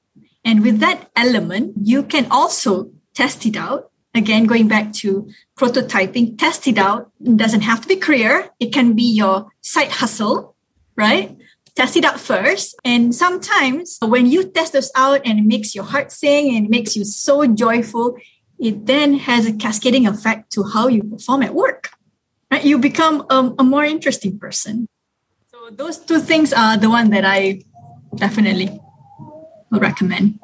And 0.43 0.63
with 0.63 0.79
that 0.79 1.11
element, 1.15 1.75
you 1.83 2.01
can 2.01 2.25
also 2.31 2.89
test 3.13 3.45
it 3.45 3.55
out 3.55 3.91
again 4.15 4.45
going 4.45 4.67
back 4.67 4.93
to 4.93 5.29
prototyping 5.57 6.37
test 6.37 6.67
it 6.67 6.77
out. 6.77 7.11
It 7.23 7.37
doesn't 7.37 7.61
have 7.61 7.81
to 7.81 7.87
be 7.87 7.95
career. 7.95 8.49
It 8.59 8.73
can 8.73 8.93
be 8.93 9.03
your 9.03 9.51
side 9.61 9.91
hustle 9.91 10.55
right? 10.95 11.35
Test 11.75 11.97
it 11.97 12.05
out 12.05 12.19
first. 12.19 12.75
And 12.83 13.13
sometimes 13.13 13.97
when 14.01 14.27
you 14.27 14.49
test 14.49 14.73
this 14.73 14.91
out 14.95 15.21
and 15.25 15.39
it 15.39 15.45
makes 15.45 15.75
your 15.75 15.83
heart 15.83 16.11
sing 16.11 16.55
and 16.55 16.65
it 16.65 16.69
makes 16.69 16.95
you 16.95 17.03
so 17.03 17.45
joyful 17.45 18.17
it 18.57 18.85
then 18.85 19.15
has 19.15 19.45
a 19.45 19.51
cascading 19.51 20.07
effect 20.07 20.49
to 20.53 20.63
how 20.63 20.87
you 20.87 21.03
perform 21.03 21.43
at 21.43 21.53
work 21.53 21.89
right? 22.49 22.63
You 22.63 22.77
become 22.77 23.25
a, 23.29 23.53
a 23.59 23.63
more 23.63 23.83
interesting 23.83 24.39
person. 24.39 24.87
So 25.51 25.69
those 25.71 25.97
two 25.97 26.19
things 26.19 26.53
are 26.53 26.77
the 26.77 26.89
one 26.89 27.09
that 27.09 27.25
i 27.25 27.61
definitely 28.15 28.79
would 29.71 29.81
recommend 29.81 30.39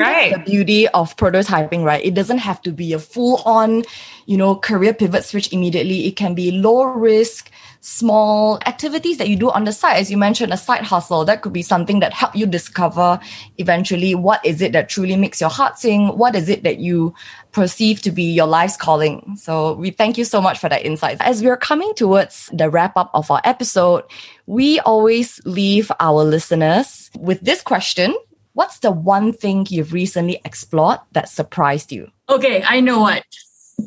right. 0.00 0.32
the 0.32 0.38
beauty 0.38 0.88
of 0.88 1.16
prototyping, 1.16 1.84
right? 1.84 2.04
It 2.04 2.14
doesn't 2.14 2.38
have 2.38 2.60
to 2.62 2.72
be 2.72 2.92
a 2.92 2.98
full 2.98 3.42
on, 3.44 3.84
you 4.26 4.36
know, 4.36 4.56
career 4.56 4.94
pivot 4.94 5.24
switch 5.24 5.52
immediately. 5.52 6.06
It 6.06 6.16
can 6.16 6.34
be 6.34 6.50
low 6.50 6.84
risk, 6.84 7.50
small 7.80 8.58
activities 8.66 9.18
that 9.18 9.28
you 9.28 9.36
do 9.36 9.50
on 9.50 9.64
the 9.64 9.72
side. 9.72 9.96
As 9.96 10.10
you 10.10 10.16
mentioned, 10.16 10.52
a 10.52 10.56
side 10.56 10.82
hustle, 10.82 11.24
that 11.24 11.42
could 11.42 11.52
be 11.52 11.62
something 11.62 12.00
that 12.00 12.12
help 12.12 12.34
you 12.34 12.44
discover 12.44 13.20
eventually 13.58 14.14
what 14.14 14.44
is 14.44 14.60
it 14.60 14.72
that 14.72 14.88
truly 14.88 15.16
makes 15.16 15.40
your 15.40 15.50
heart 15.50 15.78
sing? 15.78 16.08
What 16.18 16.34
is 16.34 16.48
it 16.48 16.64
that 16.64 16.78
you 16.78 17.14
perceive 17.52 18.02
to 18.02 18.10
be 18.10 18.24
your 18.24 18.46
life's 18.46 18.76
calling? 18.76 19.36
So 19.36 19.74
we 19.74 19.90
thank 19.90 20.18
you 20.18 20.24
so 20.24 20.40
much 20.40 20.58
for 20.58 20.68
that 20.68 20.84
insight. 20.84 21.18
As 21.20 21.42
we're 21.42 21.56
coming 21.56 21.94
towards 21.94 22.50
the 22.52 22.68
wrap 22.68 22.96
up 22.96 23.10
of 23.14 23.30
our 23.30 23.40
episode, 23.44 24.02
we 24.46 24.80
always 24.80 25.40
leave 25.44 25.92
our 26.00 26.24
listeners 26.24 27.10
with 27.16 27.40
this 27.40 27.62
question 27.62 28.16
What's 28.56 28.78
the 28.78 28.90
one 28.90 29.34
thing 29.34 29.66
you've 29.68 29.92
recently 29.92 30.40
explored 30.42 31.00
that 31.12 31.28
surprised 31.28 31.92
you? 31.92 32.10
Okay, 32.26 32.64
I 32.66 32.80
know 32.80 33.00
what. 33.00 33.22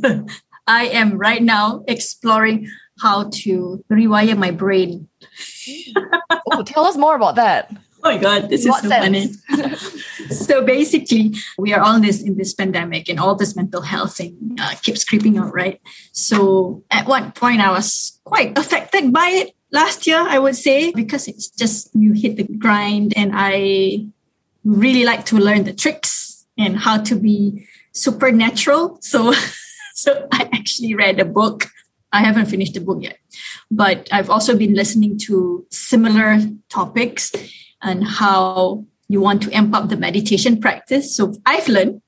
I 0.68 0.86
am 0.94 1.18
right 1.18 1.42
now 1.42 1.84
exploring 1.88 2.70
how 3.02 3.32
to 3.42 3.84
rewire 3.90 4.38
my 4.38 4.52
brain. 4.52 5.10
oh, 6.52 6.62
tell 6.62 6.86
us 6.86 6.98
more 6.98 7.16
about 7.16 7.36
that. 7.36 7.76
Oh 8.02 8.16
my 8.16 8.18
god, 8.18 8.48
this 8.48 8.66
is 8.66 8.74
so 8.80 8.88
sense? 8.88 9.44
funny. 9.52 9.76
so 10.30 10.64
basically, 10.64 11.36
we 11.58 11.74
are 11.74 11.82
all 11.82 11.98
in 11.98 12.02
this 12.02 12.24
in 12.24 12.38
this 12.38 12.54
pandemic, 12.54 13.10
and 13.10 13.20
all 13.20 13.36
this 13.36 13.58
mental 13.58 13.82
health 13.82 14.16
thing 14.16 14.56
uh, 14.58 14.76
keeps 14.82 15.04
creeping 15.04 15.38
out, 15.38 15.54
right? 15.54 15.82
So 16.14 16.82
at 16.90 17.08
one 17.08 17.34
point, 17.34 17.60
I 17.60 17.72
was 17.72 18.18
quite 18.24 18.58
affected 18.58 19.12
by 19.12 19.28
it 19.44 19.52
last 19.74 20.08
year. 20.08 20.24
I 20.24 20.40
would 20.40 20.56
say 20.56 20.94
because 20.94 21.28
it's 21.28 21.50
just 21.50 21.92
you 21.94 22.14
hit 22.14 22.38
the 22.38 22.48
grind, 22.48 23.12
and 23.18 23.34
I 23.36 24.08
really 24.64 25.04
like 25.04 25.26
to 25.28 25.38
learn 25.38 25.64
the 25.64 25.74
tricks 25.74 26.46
and 26.58 26.78
how 26.78 27.02
to 27.04 27.16
be 27.16 27.68
supernatural. 27.94 28.98
So, 29.02 29.34
so 29.96 30.28
I 30.32 30.50
actually 30.54 30.96
read 30.96 31.20
a 31.20 31.26
book. 31.26 31.68
I 32.12 32.20
haven't 32.20 32.48
finished 32.48 32.74
the 32.74 32.82
book 32.82 33.04
yet, 33.04 33.18
but 33.70 34.08
I've 34.12 34.30
also 34.30 34.58
been 34.58 34.74
listening 34.74 35.18
to 35.20 35.66
similar 35.70 36.40
topics 36.68 37.32
and 37.82 38.04
how 38.04 38.86
you 39.08 39.22
want 39.22 39.44
to 39.44 39.56
amp 39.56 39.76
up 39.76 39.90
the 39.90 39.98
meditation 39.98 40.60
practice. 40.60 41.16
So 41.16 41.36
I've 41.46 41.68
learned 41.68 42.02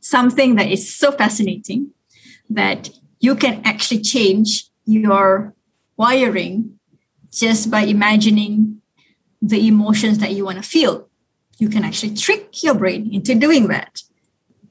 something 0.00 0.56
that 0.56 0.70
is 0.70 0.94
so 0.94 1.12
fascinating 1.12 1.92
that 2.50 2.90
you 3.20 3.34
can 3.34 3.60
actually 3.64 4.02
change 4.02 4.68
your 4.84 5.54
wiring 5.96 6.78
just 7.32 7.70
by 7.70 7.82
imagining 7.82 8.80
the 9.42 9.66
emotions 9.66 10.18
that 10.18 10.32
you 10.32 10.44
want 10.44 10.62
to 10.62 10.68
feel 10.68 11.05
you 11.56 11.68
can 11.68 11.84
actually 11.84 12.14
trick 12.14 12.62
your 12.62 12.74
brain 12.74 13.12
into 13.12 13.34
doing 13.34 13.68
that 13.68 14.02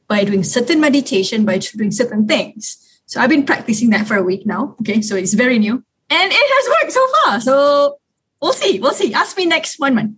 by 0.08 0.24
doing 0.24 0.44
certain 0.44 0.80
meditation, 0.80 1.46
by 1.46 1.58
doing 1.58 1.92
certain 1.92 2.28
things. 2.28 2.82
So 3.08 3.20
I've 3.22 3.30
been 3.30 3.46
practicing 3.46 3.90
that 3.92 4.08
for 4.08 4.16
a 4.16 4.24
week 4.24 4.46
now. 4.46 4.76
Okay, 4.82 5.02
so 5.02 5.16
it's 5.16 5.34
very 5.34 5.60
new 5.60 5.84
and 6.10 6.32
it 6.32 6.36
has 6.36 6.70
worked 6.70 6.92
so 6.92 7.08
far. 7.08 7.42
So 7.42 7.98
we'll 8.42 8.54
see. 8.54 8.80
We'll 8.80 8.94
see. 8.94 9.14
Ask 9.14 9.38
me 9.38 9.46
next 9.46 9.80
one 9.80 9.96
month. 9.96 10.18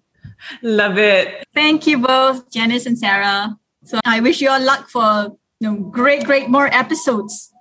Love 0.62 0.98
it. 0.98 1.46
Thank 1.54 1.88
you 1.88 1.98
both, 1.98 2.52
Janice 2.52 2.86
and 2.86 2.98
Sarah. 2.98 3.58
So 3.86 4.00
I 4.06 4.20
wish 4.20 4.42
you 4.42 4.50
all 4.50 4.62
luck 4.62 4.90
for 4.90 5.38
you 5.60 5.72
know, 5.72 5.76
great, 5.76 6.24
great 6.26 6.50
more 6.50 6.68
episodes. 6.68 7.52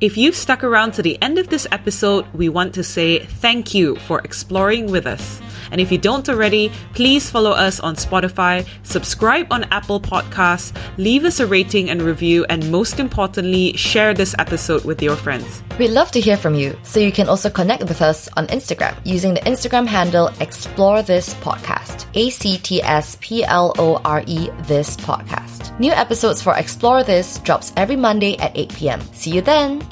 If 0.00 0.16
you've 0.16 0.34
stuck 0.34 0.64
around 0.64 0.94
to 0.94 1.02
the 1.02 1.20
end 1.22 1.38
of 1.38 1.48
this 1.48 1.66
episode, 1.70 2.26
we 2.34 2.48
want 2.48 2.74
to 2.74 2.82
say 2.82 3.20
thank 3.20 3.72
you 3.72 3.96
for 3.96 4.20
exploring 4.20 4.90
with 4.90 5.06
us. 5.06 5.40
And 5.72 5.80
if 5.80 5.90
you 5.90 5.98
don't 5.98 6.28
already, 6.28 6.70
please 6.94 7.28
follow 7.28 7.50
us 7.50 7.80
on 7.80 7.96
Spotify, 7.96 8.64
subscribe 8.84 9.52
on 9.52 9.64
Apple 9.72 10.00
Podcasts, 10.00 10.76
leave 10.98 11.24
us 11.24 11.40
a 11.40 11.46
rating 11.46 11.90
and 11.90 12.00
review, 12.00 12.44
and 12.48 12.70
most 12.70 13.00
importantly, 13.00 13.76
share 13.76 14.14
this 14.14 14.36
episode 14.38 14.84
with 14.84 15.02
your 15.02 15.16
friends. 15.16 15.62
We'd 15.78 15.90
love 15.90 16.12
to 16.12 16.20
hear 16.20 16.36
from 16.36 16.54
you, 16.54 16.78
so 16.84 17.00
you 17.00 17.10
can 17.10 17.28
also 17.28 17.50
connect 17.50 17.82
with 17.84 18.02
us 18.02 18.28
on 18.36 18.46
Instagram 18.48 18.94
using 19.04 19.34
the 19.34 19.40
Instagram 19.40 19.86
handle 19.86 20.28
Actsplore 20.38 21.04
This 21.04 21.34
Podcast. 21.34 22.06
A 22.14 22.28
C 22.30 22.58
T 22.58 22.82
S 22.82 23.16
P 23.20 23.42
L 23.44 23.72
O 23.78 23.96
R 24.04 24.22
E 24.26 24.50
This 24.64 24.96
Podcast. 24.96 25.78
New 25.80 25.92
episodes 25.92 26.42
for 26.42 26.52
Actsplore 26.52 27.04
This 27.04 27.38
drops 27.38 27.72
every 27.76 27.96
Monday 27.96 28.36
at 28.38 28.56
8 28.56 28.74
p.m. 28.74 29.00
See 29.14 29.30
you 29.30 29.40
then! 29.40 29.82